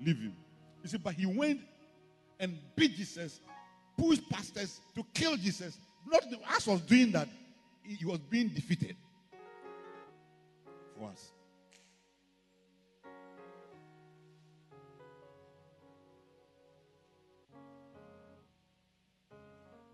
[0.00, 0.36] Leave him.
[0.82, 1.60] You see, but he went
[2.40, 3.40] and beat Jesus,
[3.98, 5.78] pushed pastors to kill Jesus.
[6.06, 7.28] Not as was doing that,
[7.82, 8.96] he was being defeated
[10.98, 11.32] for us.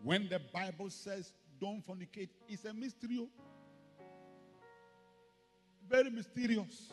[0.03, 3.27] When the Bible says don't fornicate, it's a mystery.
[5.89, 6.93] Very mysterious.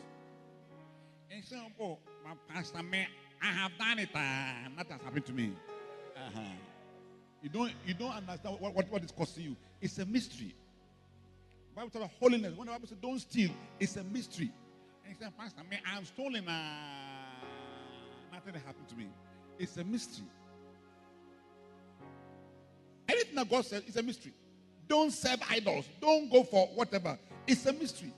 [1.30, 3.06] And say, oh, my pastor, man,
[3.42, 4.08] I have done it.
[4.14, 5.52] Uh, nothing has happened to me.
[6.16, 6.40] Uh-huh.
[7.42, 9.56] You don't, you don't understand what, what, what is costing you.
[9.80, 10.54] It's a mystery.
[11.74, 12.56] Bible talks about holiness.
[12.56, 14.50] When the Bible says don't steal, it's a mystery.
[15.04, 16.48] And he said, Pastor, man, I'm stolen.
[16.48, 16.60] Uh,
[18.32, 19.06] nothing happened to me.
[19.58, 20.26] It's a mystery.
[23.38, 24.32] That God says it's a mystery.
[24.88, 25.88] Don't serve idols.
[26.00, 27.16] Don't go for whatever.
[27.46, 28.12] It's a mystery.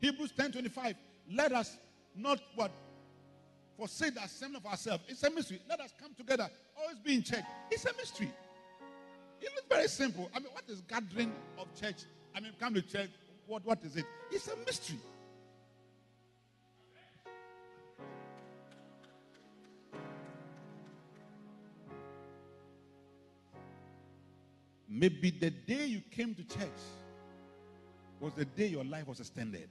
[0.00, 0.94] Hebrews 10 25.
[1.30, 1.76] Let us
[2.16, 2.70] not what?
[3.76, 5.04] Forsake the assembly of ourselves.
[5.08, 5.60] It's a mystery.
[5.68, 6.48] Let us come together.
[6.80, 7.44] Always be in church.
[7.70, 8.32] It's a mystery.
[9.42, 10.30] It looks very simple.
[10.34, 12.04] I mean, what is gathering of church?
[12.34, 13.10] I mean, come to church.
[13.46, 14.06] What, what is it?
[14.30, 14.96] It's a mystery.
[24.88, 26.80] Maybe the day you came to church
[28.20, 29.68] was the day your life was extended.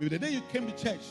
[0.00, 1.02] Maybe the day you came to church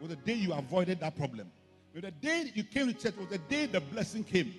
[0.00, 1.50] was the day you avoided that problem.
[1.92, 4.54] Maybe the day you came to church was the day the blessing came.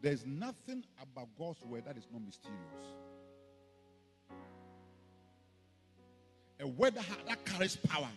[0.00, 2.60] There's nothing about God's word that is not mysterious.
[6.60, 8.08] A word that, that carries power.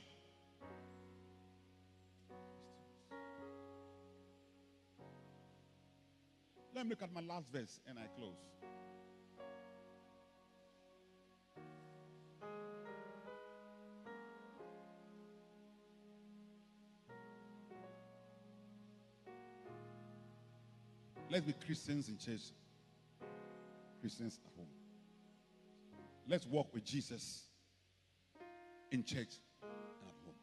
[6.78, 8.36] Let me look at my last verse and I close.
[21.32, 22.42] Let's be Christians in church,
[24.00, 24.68] Christians at home.
[26.28, 27.46] Let's walk with Jesus
[28.92, 29.72] in church and
[30.08, 30.36] at home.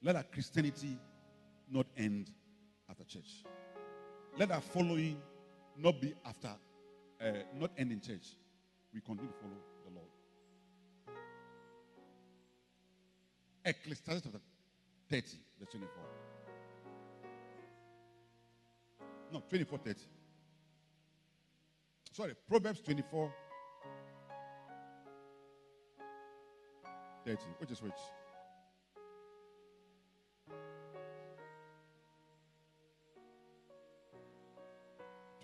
[0.00, 0.96] Let our Christianity
[1.68, 2.30] not end
[2.88, 3.42] at the church.
[4.38, 5.16] Let our following
[5.78, 6.50] not be after,
[7.20, 8.26] uh, not end in church.
[8.92, 10.10] We continue to follow the Lord.
[13.64, 14.40] Ecclesiastes chapter
[15.10, 15.26] 30,
[15.58, 15.88] verse 24.
[19.32, 20.00] No, 24, 30.
[22.12, 23.32] Sorry, Proverbs 24,
[27.24, 27.38] 30.
[27.58, 27.92] Which is which?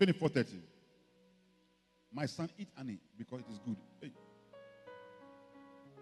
[0.03, 0.59] Twenty-four thirty.
[2.11, 3.77] My son, eat honey because it is good.
[4.01, 4.11] Hey.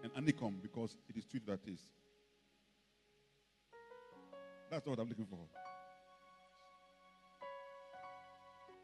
[0.02, 1.84] And honeycomb because it is sweet that taste.
[4.68, 5.38] That's what I'm looking for.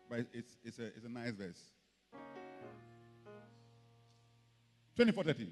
[0.08, 1.60] But it's, it's, a, it's a nice verse.
[4.94, 5.48] 24 30.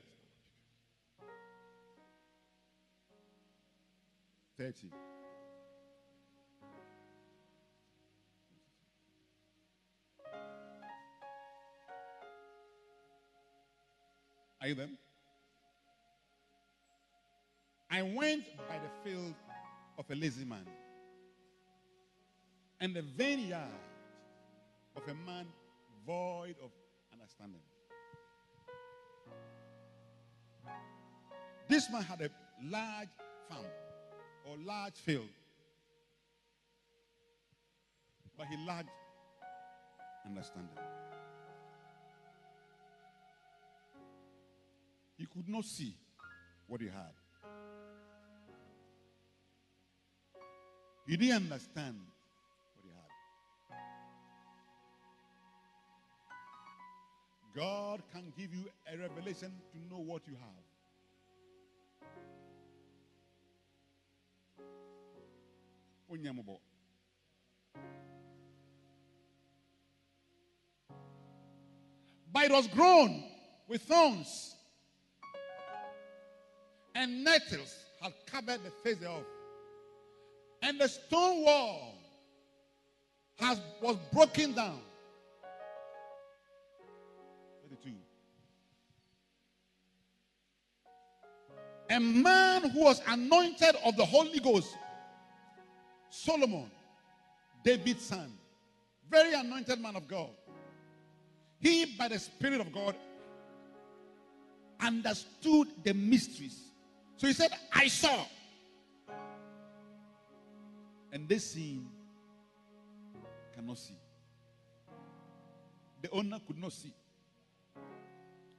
[14.61, 14.89] Are you there?
[17.91, 19.35] I went by the field
[19.99, 20.67] of a lazy man
[22.81, 23.71] and the vineyard
[24.97, 25.47] of a man
[26.07, 26.71] void of
[27.13, 27.61] understanding.
[31.69, 32.31] This man had a
[32.65, 33.09] large
[33.49, 33.65] farm
[34.47, 35.29] or large field,
[38.37, 38.89] but he lacked
[40.25, 40.77] understanding.
[45.17, 45.95] He could not see
[46.67, 47.14] what he had.
[51.07, 51.97] He didn't understand
[52.74, 53.78] what he had.
[57.55, 60.66] God can give you a revelation to know what you have.
[72.32, 73.24] But it was grown
[73.69, 74.56] with thorns,
[76.97, 79.23] and nettles had covered the face thereof.
[80.62, 81.94] And the stone wall
[83.39, 84.81] has, was broken down.
[87.68, 87.90] 32.
[91.90, 94.74] A man who was anointed of the Holy Ghost,
[96.09, 96.70] Solomon,
[97.62, 98.32] David's son,
[99.10, 100.31] very anointed man of God.
[101.60, 102.97] He, by the Spirit of God,
[104.81, 106.66] understood the mysteries.
[107.16, 108.24] So he said, I saw.
[111.12, 111.88] And this scene
[113.55, 113.97] cannot see.
[116.02, 116.93] The owner could not see.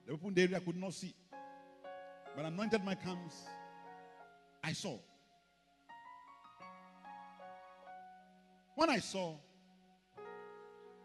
[0.08, 1.14] The open area could not see.
[2.36, 3.34] But anointed my comes,
[4.64, 4.98] I saw.
[8.76, 9.36] When I saw,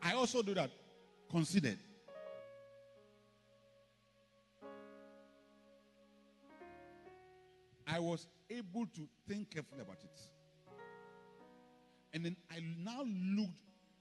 [0.02, 0.70] I also do that.
[1.30, 1.78] Considered.
[7.93, 10.20] I was able to think carefully about it.
[12.14, 13.02] And then I now
[13.36, 13.52] looked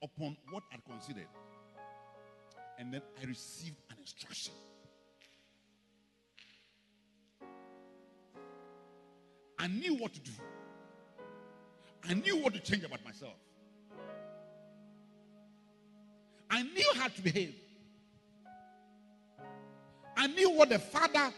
[0.01, 1.27] upon what I considered.
[2.79, 4.53] And then I received an instruction.
[9.59, 10.31] I knew what to do.
[12.07, 13.35] I knew what to change about myself.
[16.49, 17.55] I knew how to behave.
[20.15, 21.33] I knew what the Father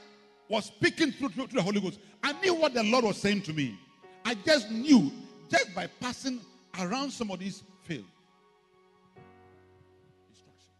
[0.50, 2.00] was speaking through, the Holy Ghost.
[2.22, 3.78] I knew what the Lord was saying to me.
[4.26, 5.12] I just knew
[5.50, 6.40] just by passing
[6.80, 8.06] around somebody's field.
[10.30, 10.72] Instruction.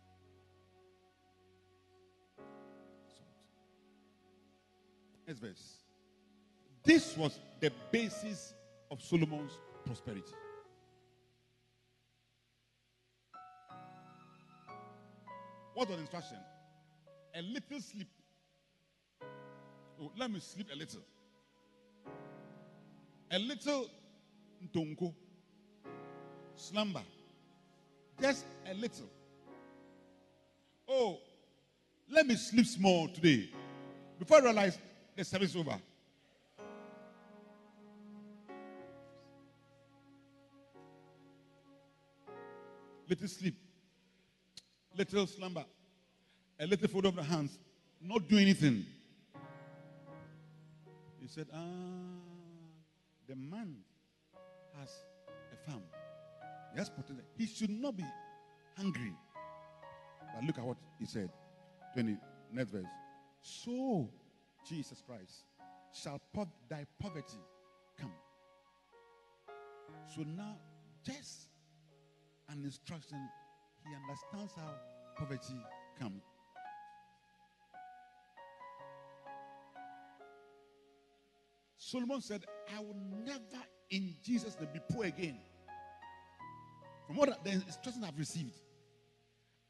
[5.28, 5.74] Next verse.
[6.84, 8.54] This was the basis
[8.92, 9.54] of Solomon's
[9.86, 10.34] prosperity.
[15.74, 16.38] What was the instruction?
[17.36, 18.08] A little sleep.
[20.04, 21.02] Oh, let me sleep a little.
[23.32, 23.90] A little
[24.66, 25.14] ntonko.
[26.56, 27.04] Slumber.
[28.22, 29.10] Just a little.
[30.88, 31.20] Oh,
[32.12, 33.50] let me sleep small today.
[34.20, 34.78] Before I realize
[35.16, 35.80] the service over.
[43.10, 43.56] Little sleep.
[44.98, 45.66] Little slumber.
[46.60, 47.58] A little fold of the hands.
[48.02, 48.86] Not do anything.
[51.24, 52.20] He said, Ah,
[53.30, 53.78] the man
[54.78, 54.90] has
[55.54, 55.82] a farm.
[56.74, 57.24] He has potential.
[57.38, 58.04] He should not be
[58.78, 59.14] hungry.
[60.36, 61.30] But look at what he said.
[61.94, 62.18] 20,
[62.52, 62.84] next verse.
[63.42, 64.10] So,
[64.68, 65.46] Jesus Christ,
[65.94, 67.40] shall po- thy poverty
[67.98, 68.12] come.
[70.14, 70.58] So now,
[71.06, 71.48] just
[72.50, 73.30] an instruction,
[73.88, 74.74] he understands how
[75.18, 75.56] poverty
[75.98, 76.22] comes.
[81.94, 82.44] Solomon said,
[82.76, 85.38] I will never in Jesus name be poor again.
[87.06, 88.56] From what the instructions I've received,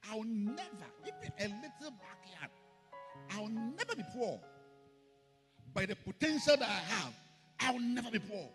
[0.10, 2.50] I will never, even a little backyard,
[3.30, 4.40] I will never be poor.
[5.74, 7.14] By the potential that I have,
[7.60, 8.50] I will never be poor.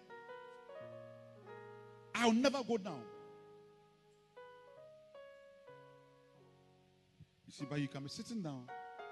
[2.14, 3.02] I will never go down.
[7.46, 8.62] You see, but you can be sitting down,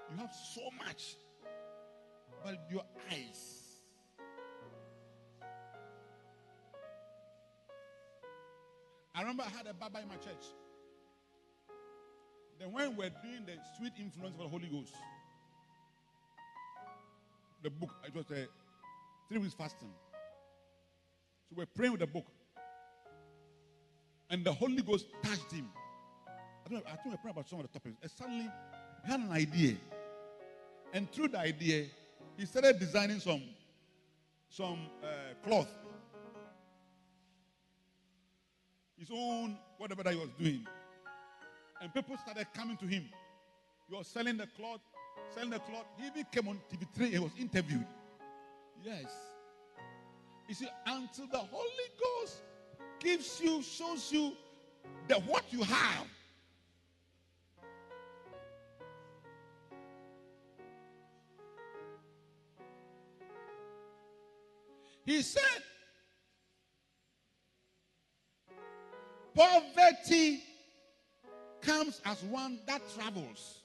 [0.09, 1.15] you have so much,
[2.43, 2.81] but your
[3.11, 3.56] eyes
[9.17, 10.45] I remember I had a Baba in my church.
[12.59, 14.93] Then when we were doing the sweet influence of the Holy Ghost,
[17.63, 18.45] the book, it was a
[19.27, 19.89] three weeks fasting.
[21.49, 22.25] So we're praying with the book.
[24.29, 25.67] And the Holy Ghost touched him.
[26.63, 27.95] I don't know, I think we're praying about some of the topics.
[28.03, 28.51] And suddenly
[29.03, 29.77] he had an idea.
[30.93, 31.85] And through the idea,
[32.37, 33.41] he started designing some
[34.49, 35.69] some uh, cloth
[38.97, 40.65] his own whatever that he was doing.
[41.81, 43.09] And people started coming to him.
[43.89, 44.81] He was selling the cloth,
[45.33, 45.85] selling the cloth.
[45.97, 47.85] He even came on TV3, he was interviewed.
[48.83, 49.05] Yes.
[50.47, 52.41] You see, until the Holy Ghost
[52.99, 54.33] gives you, shows you
[55.07, 56.07] that what you have.
[65.05, 65.63] He said,
[69.37, 70.41] Poverty
[71.61, 73.59] comes as one that travels.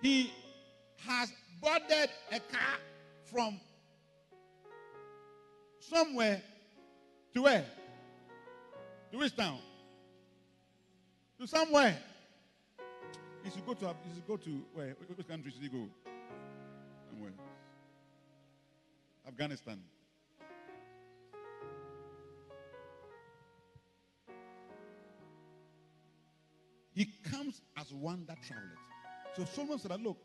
[0.00, 0.32] He
[1.06, 2.78] has boarded a car
[3.26, 3.60] from
[5.78, 6.42] somewhere
[7.34, 7.64] to where?
[9.12, 9.60] To which town?
[11.38, 11.96] To somewhere.
[13.44, 14.96] He should go to he should go to where?
[15.16, 15.86] Which country should he go?
[17.08, 17.34] Somewhere.
[19.28, 19.78] Afghanistan.
[27.76, 28.78] As one that traveled.
[29.34, 30.18] So Solomon said, Look,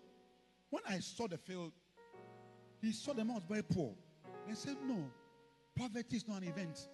[0.69, 1.71] when I saw the field,
[2.81, 3.93] he saw the man was very poor.
[4.47, 5.09] They said, No,
[5.75, 6.87] poverty is not an event.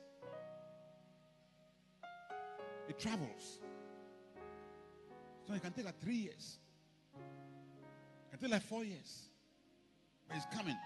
[2.88, 3.60] It travels.
[5.48, 6.58] So it can take like three years.
[7.16, 9.30] It can take like four years.
[10.28, 10.78] But it's coming.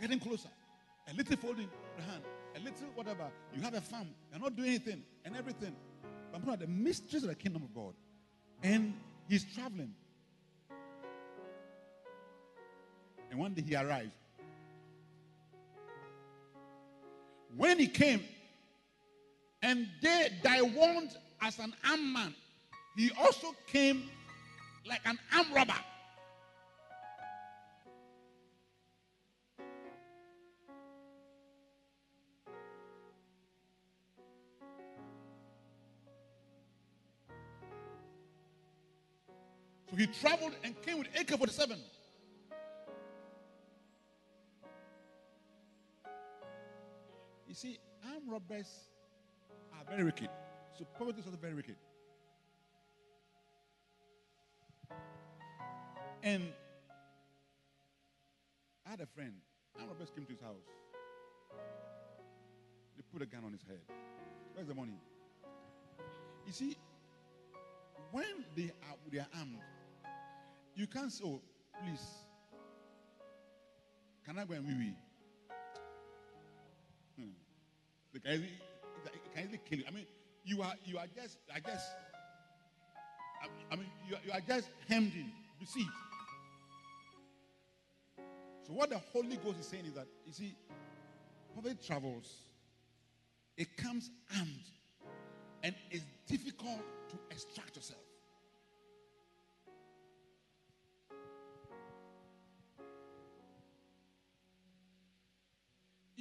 [0.00, 0.48] Getting closer.
[1.10, 2.22] A little folding the hand.
[2.56, 3.30] A little whatever.
[3.54, 4.08] You have a farm.
[4.30, 5.74] You're not doing anything and everything.
[6.30, 7.94] But I'm about the mysteries of the kingdom of God.
[8.62, 8.94] And
[9.32, 9.94] He's traveling.
[13.30, 14.10] And one day he arrived.
[17.56, 18.22] When he came,
[19.62, 22.34] and they that warned as an armed man,
[22.94, 24.10] he also came
[24.86, 25.72] like an armed robber.
[40.12, 41.78] Traveled and came with AK 47.
[47.48, 48.68] You see, armed robbers
[49.74, 50.28] are very wicked.
[50.78, 51.76] So poverty is also very wicked.
[56.22, 56.44] And
[58.86, 59.34] I had a friend.
[59.78, 60.64] Armed robbers came to his house.
[62.96, 63.80] They put a gun on his head.
[64.54, 64.98] Where's the money?
[66.46, 66.76] You see,
[68.10, 69.58] when they are they are armed,
[70.74, 71.40] you can't say, "Oh,
[71.82, 72.04] please,
[74.24, 74.96] can I go and wee wee?"
[77.16, 78.20] Hmm.
[78.24, 78.46] Can
[79.04, 79.84] they can kill you.
[79.86, 80.06] I mean,
[80.44, 81.84] you are you are just I guess.
[83.42, 85.88] I, I mean, you are, you are just hemmed in, besieged.
[88.66, 90.54] So what the Holy Ghost is saying is that you see,
[91.54, 92.32] public travels,
[93.56, 94.70] it comes armed,
[95.64, 96.78] and it's difficult
[97.10, 98.00] to extract yourself.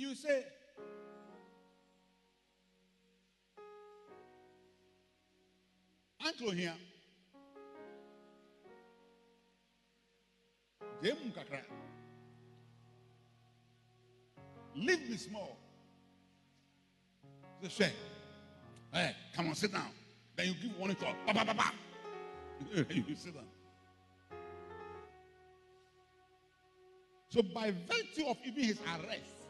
[0.02, 0.44] You say,
[6.26, 6.74] Uncle here,
[11.04, 11.60] Jem kakra.
[14.76, 15.56] Leave me small.
[17.62, 17.92] Say, share.
[18.92, 19.92] Hey, come on, sit down.
[20.36, 21.16] Then you give one talk.
[21.28, 21.72] Ba, ba, ba, ba.
[22.90, 23.44] you sit down.
[27.30, 29.41] So by virtue of even his arrest,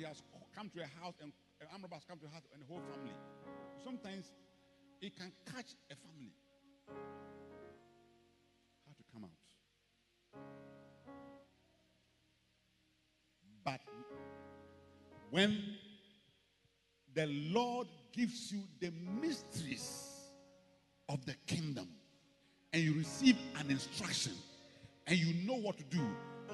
[0.00, 0.22] he has
[0.56, 3.12] come to a house and an has come to a house and the whole family.
[3.84, 4.32] Sometimes
[5.02, 6.32] it can catch a family.
[8.86, 9.30] How to come out.
[13.62, 13.80] But
[15.30, 15.62] when
[17.12, 20.06] the Lord gives you the mysteries
[21.10, 21.88] of the kingdom
[22.72, 24.32] and you receive an instruction
[25.06, 26.00] and you know what to do,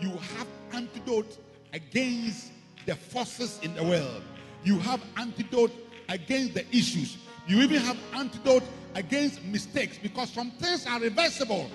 [0.01, 1.39] you have antidote
[1.73, 2.51] against
[2.87, 4.23] the forces in the world.
[4.65, 5.73] You have antidote
[6.09, 7.19] against the issues.
[7.47, 8.63] You even have antidote
[8.95, 11.71] against mistakes because some things are reversible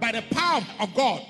[0.00, 1.22] by the power of God.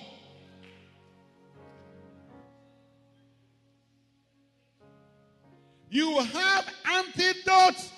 [5.90, 7.90] You have antidote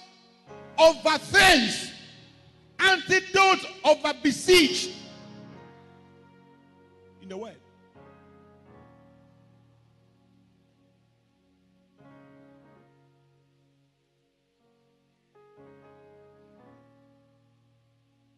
[0.78, 1.92] over things,
[2.78, 4.90] antidote over besieged
[7.22, 7.56] in the word.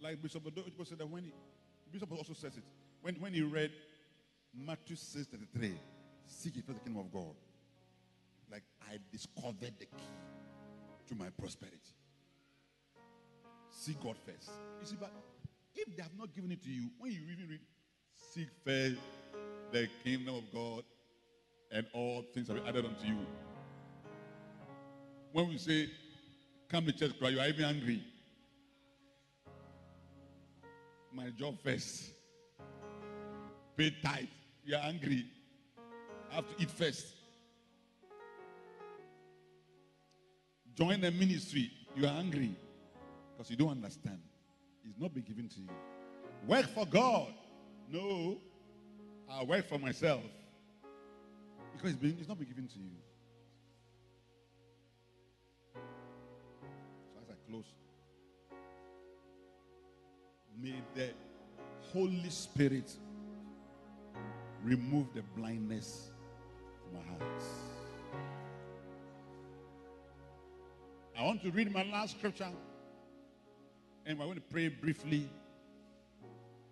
[0.09, 1.33] Like Bishop Odochukwu said that when he,
[1.93, 2.63] Bishop also says it
[3.03, 3.71] when, when he read
[4.55, 5.75] Matthew 6 33,
[6.27, 7.35] seek ye first the kingdom of God.
[8.51, 10.09] Like I discovered the key
[11.09, 11.77] to my prosperity.
[13.69, 14.51] Seek God first.
[14.81, 15.11] You see, but
[15.75, 17.61] if they have not given it to you, when you really read,
[18.33, 19.03] seek first
[19.73, 20.85] the kingdom of God,
[21.71, 23.19] and all things be added unto you.
[25.33, 25.91] When we say,
[26.71, 28.03] come to church, cry, you are even angry.
[31.19, 32.13] My job first.
[33.77, 34.29] Pay tight.
[34.65, 35.27] You are angry.
[36.31, 37.07] I have to eat first.
[40.77, 41.73] Join the ministry.
[41.97, 42.55] You are angry
[43.33, 44.21] because you don't understand.
[44.89, 45.69] It's not been given to you.
[46.47, 47.35] Work for God.
[47.91, 48.39] No,
[49.29, 50.23] I work for myself
[51.73, 52.91] because it's, been, it's not been given to you.
[55.75, 55.81] So
[57.21, 57.65] as I close,
[60.63, 61.11] may the
[61.93, 62.91] Holy Spirit
[64.63, 66.11] remove the blindness
[66.83, 67.45] from our hearts.
[71.17, 72.49] I want to read my last scripture
[74.07, 75.29] and I want to pray briefly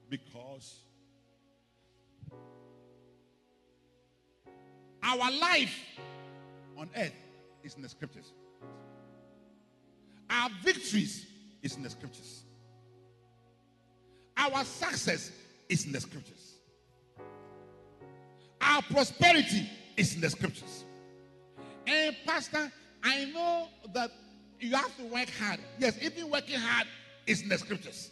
[0.09, 0.81] because
[5.03, 5.77] our life
[6.77, 7.13] on earth
[7.63, 8.33] is in the scriptures.
[10.31, 11.27] Our victories
[11.63, 12.46] is in the scriptures.
[14.37, 15.33] Our success
[15.69, 16.55] is in the scriptures.
[18.61, 20.85] Our prosperity is in the scriptures.
[21.87, 22.71] And Pastor,
[23.03, 24.11] I know that
[24.61, 25.61] you have to work hard.
[25.79, 26.87] Yes, even working hard
[27.27, 28.11] is in the scriptures.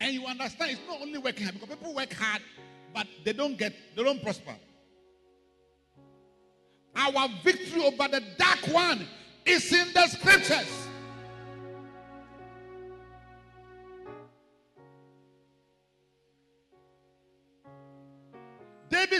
[0.00, 2.42] And you understand it's not only working hard because people work hard,
[2.94, 4.54] but they don't get, they don't prosper.
[6.94, 9.06] Our victory over the dark one
[9.46, 10.81] is in the scriptures.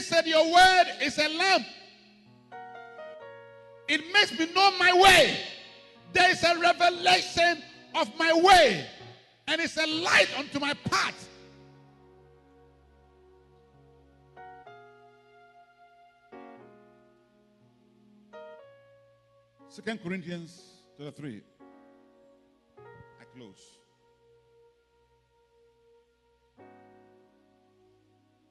[0.03, 1.65] Said, Your word is a lamp.
[3.89, 5.39] It makes me know my way.
[6.12, 7.62] There is a revelation
[7.95, 8.87] of my way,
[9.49, 11.29] and it's a light unto my path.
[19.69, 20.62] Second Corinthians
[20.99, 21.41] chapter 3.
[22.79, 23.79] I close.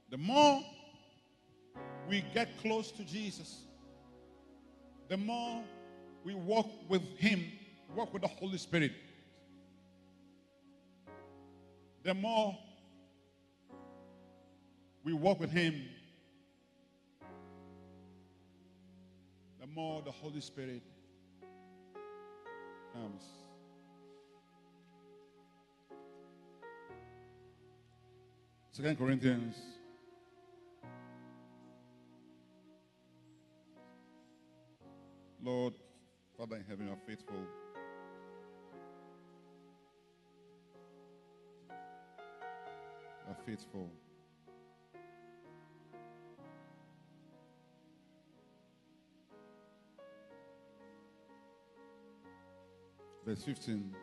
[0.10, 0.64] The more
[2.12, 3.62] we get close to Jesus,
[5.08, 5.64] the more
[6.26, 7.42] we walk with Him,
[7.96, 8.92] walk with the Holy Spirit,
[12.04, 12.58] the more
[15.06, 15.86] we walk with Him,
[19.62, 20.82] the more the Holy Spirit
[22.94, 23.24] comes.
[28.74, 29.56] Second Corinthians.
[35.44, 35.74] Lord,
[36.38, 37.36] Father in heaven, you are faithful.
[41.68, 43.90] You are faithful.
[53.26, 53.96] Verse 15.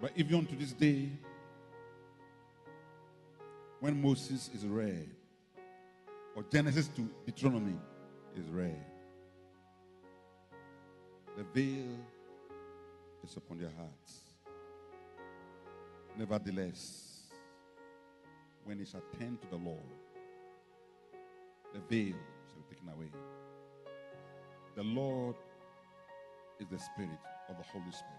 [0.00, 1.10] But even unto this day,
[3.80, 5.10] when Moses is read,
[6.34, 7.76] or Genesis to Deuteronomy
[8.38, 8.84] is read,
[11.36, 11.98] the veil
[13.24, 14.20] is upon their hearts.
[16.16, 17.22] Nevertheless,
[18.64, 19.78] when it shall turn to the Lord,
[21.72, 22.16] the veil
[22.46, 23.10] shall be taken away.
[24.74, 25.36] The Lord
[26.60, 28.14] is the Spirit of the Holy Spirit.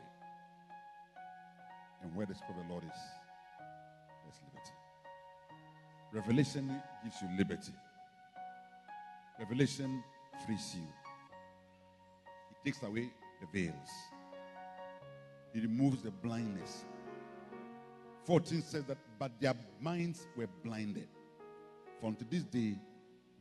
[2.02, 3.00] And where the Spirit of the Lord is,
[4.24, 4.74] there's liberty.
[6.14, 7.74] Revelation gives you liberty.
[9.40, 10.04] Revelation
[10.46, 10.84] frees you.
[12.52, 13.10] It takes away
[13.40, 13.90] the veils.
[15.54, 16.84] It removes the blindness.
[18.26, 21.08] 14 says that, but their minds were blinded.
[22.00, 22.76] For unto this day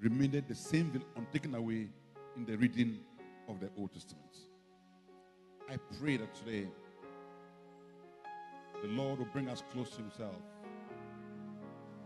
[0.01, 1.89] remained the same veil untaken away
[2.37, 3.01] in the reading
[3.49, 4.37] of the Old Testament.
[5.69, 6.69] I pray that today
[8.83, 10.37] the Lord will bring us close to Himself.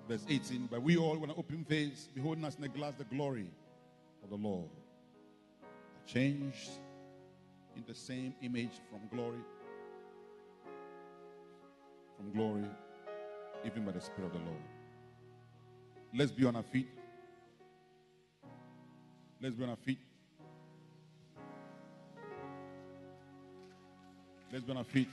[0.09, 3.05] Verse 18, but we all, with an open face, beholding us in the glass the
[3.05, 3.47] glory
[4.33, 4.71] the Lord,
[6.07, 6.71] changed
[7.77, 9.45] in the same image from glory,
[12.17, 12.65] from glory,
[13.67, 14.63] even by the Spirit of the Lord.
[16.15, 16.89] Let's be on our feet.
[19.43, 19.99] Let's be on our feet.
[24.51, 25.09] Let's be on our feet.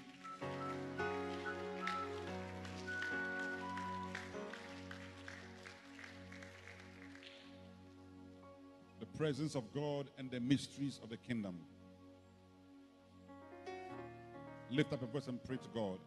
[9.19, 11.57] Presence of God and the mysteries of the kingdom.
[14.71, 15.99] Lift up a voice and pray to God.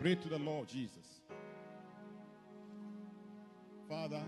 [0.00, 1.20] Pray to the Lord Jesus.
[3.88, 4.22] Father,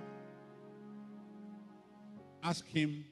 [2.44, 3.04] ask Him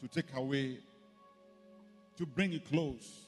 [0.00, 0.78] to take away
[2.16, 3.26] to bring you close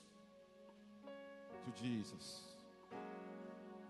[1.66, 2.40] to Jesus.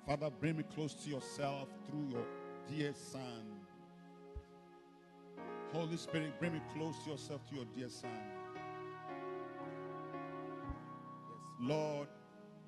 [0.09, 2.25] Father, bring me close to yourself through your
[2.69, 3.52] dear Son.
[5.73, 8.11] Holy Spirit, bring me close to yourself to your dear Son.
[8.11, 8.61] Yes.
[11.61, 12.09] Lord,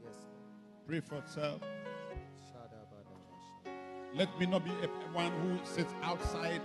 [0.03, 0.15] Yes.
[0.87, 1.61] pray for yourself.
[4.15, 6.63] Let me not be a, one who sits outside,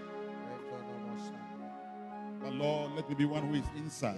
[2.42, 4.18] but Lord, let me be one who is inside.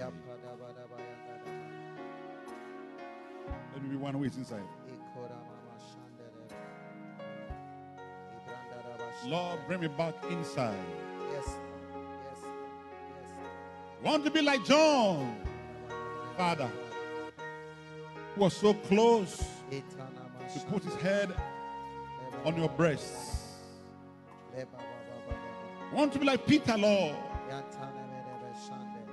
[3.73, 4.63] Let me be one who is inside.
[9.25, 10.77] Lord, bring me back inside.
[14.03, 15.35] Want to be like John,
[16.35, 16.69] Father,
[18.35, 21.31] who was so close to put his head
[22.43, 23.13] on your breast.
[25.93, 27.15] Want to be like Peter, Lord.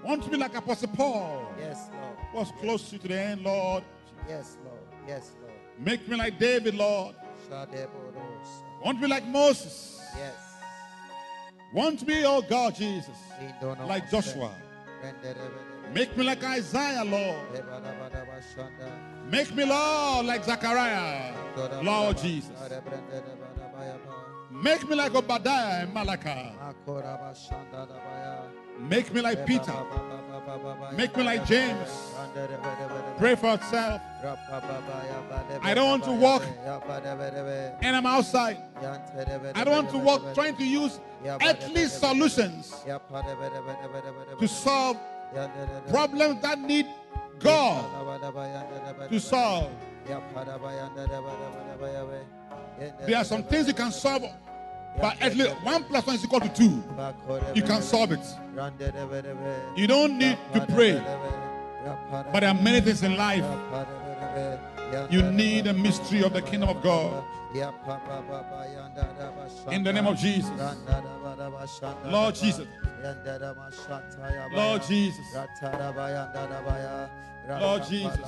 [0.03, 1.47] Want to be like Apostle Paul.
[1.59, 2.17] Yes, Lord.
[2.33, 3.85] Was close to to the end, Lord.
[4.27, 4.79] Yes, Lord.
[5.07, 5.53] Yes, Lord.
[5.79, 7.15] Make me like David, Lord.
[7.51, 10.01] Want to be like Moses.
[10.17, 10.35] Yes.
[11.75, 13.19] Want me, oh God, Jesus,
[13.87, 14.11] like.
[14.11, 14.55] Joshua.
[15.93, 17.65] Make me like Isaiah, Lord.
[19.31, 21.35] Make me, Lord, like Zechariah,
[21.83, 22.51] Lord Jesus.
[24.51, 26.53] Make me like Obadiah and Malachi.
[28.81, 29.75] Make me like Peter.
[30.97, 32.08] Make me like James.
[33.19, 34.01] Pray for yourself.
[35.63, 36.43] I don't want to walk
[37.83, 38.59] and I'm outside.
[39.55, 42.75] I don't want to walk trying to use earthly solutions
[44.39, 44.97] to solve
[45.89, 46.87] problems that need
[47.39, 47.85] God
[49.11, 49.71] to solve.
[53.07, 54.23] There are some things you can solve
[55.01, 55.47] by earthly.
[55.47, 56.83] One plus one is equal to two.
[57.55, 58.21] You can solve it.
[59.77, 61.03] You don't need to pray.
[62.33, 63.45] But there are many things in life
[65.11, 67.25] you need a mystery of the kingdom of God.
[69.71, 70.51] In the name of Jesus.
[72.05, 72.67] Lord Jesus.
[74.53, 75.27] Lord Jesus.
[77.61, 78.19] Lord Jesus.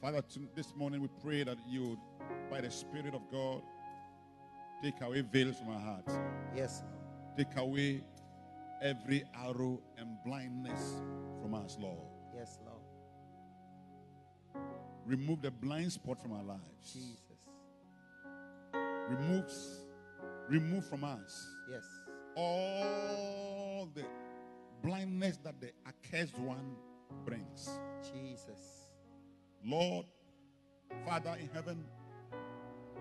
[0.00, 0.22] Father,
[0.54, 1.98] this morning we pray that you
[2.50, 3.62] by the Spirit of God,
[4.82, 6.18] take away veils from our hearts.
[6.54, 6.82] Yes,
[7.36, 8.02] Take away
[8.82, 11.00] every arrow and blindness
[11.40, 11.98] from us, Lord.
[12.34, 12.80] yes, Lord.
[15.06, 16.92] Remove the blind spot from our lives.
[16.92, 17.16] Jesus.
[19.08, 19.50] Remove,
[20.48, 21.84] remove from us Yes.
[22.36, 24.04] all the
[24.82, 26.74] blindness that the accursed one
[27.24, 27.70] brings.
[28.12, 28.79] Jesus.
[29.64, 30.06] Lord,
[31.06, 31.84] Father in heaven,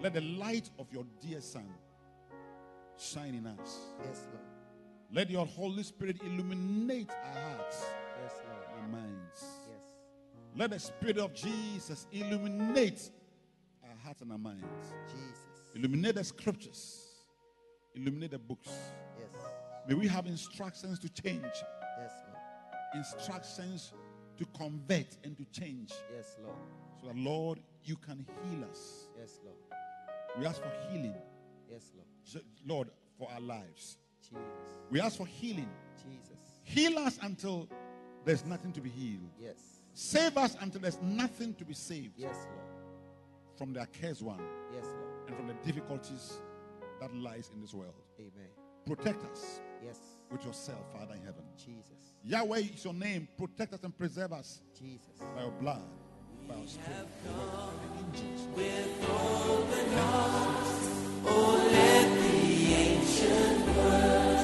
[0.01, 1.67] let the light of your dear Son
[2.97, 3.77] shine in us.
[4.05, 4.45] Yes, Lord.
[5.11, 7.85] Let your Holy Spirit illuminate our hearts
[8.23, 8.81] Yes, Lord.
[8.81, 9.43] our minds.
[9.69, 9.81] Yes.
[10.55, 13.09] Let the Spirit of Jesus illuminate
[13.83, 14.63] our hearts and our minds.
[15.09, 15.75] Jesus.
[15.75, 17.05] Illuminate the scriptures.
[17.95, 18.69] Illuminate the books.
[19.17, 19.29] Yes.
[19.87, 22.37] May we have instructions to change, Yes, Lord.
[22.95, 23.93] instructions
[24.39, 25.91] to convert and to change.
[26.15, 26.55] Yes, Lord.
[27.01, 29.07] So that, Lord, you can heal us.
[29.17, 29.57] Yes, Lord.
[30.37, 31.15] We ask for healing,
[31.71, 32.07] Yes, Lord.
[32.25, 32.87] Ju- Lord,
[33.17, 33.97] for our lives.
[34.21, 34.41] Jesus.
[34.89, 35.69] We ask for healing.
[35.97, 36.37] Jesus.
[36.63, 37.67] Heal us until
[38.25, 39.29] there's nothing to be healed.
[39.39, 39.55] Yes.
[39.93, 42.67] Save us until there's nothing to be saved Yes, Lord.
[43.57, 44.39] from the accursed one
[44.73, 45.27] Yes, Lord.
[45.27, 46.39] and from the difficulties
[47.01, 47.93] that lies in this world.
[48.19, 48.49] Amen.
[48.85, 49.97] Protect us Yes
[50.31, 51.43] with yourself, Father in heaven.
[51.57, 52.15] Jesus.
[52.23, 53.27] Yahweh is your name.
[53.37, 54.61] Protect us and preserve us.
[54.77, 55.19] Jesus.
[55.35, 55.81] By your blood,
[56.47, 57.07] by your spirit.
[58.55, 60.89] With open hearts,
[61.25, 64.38] oh, let the ancient.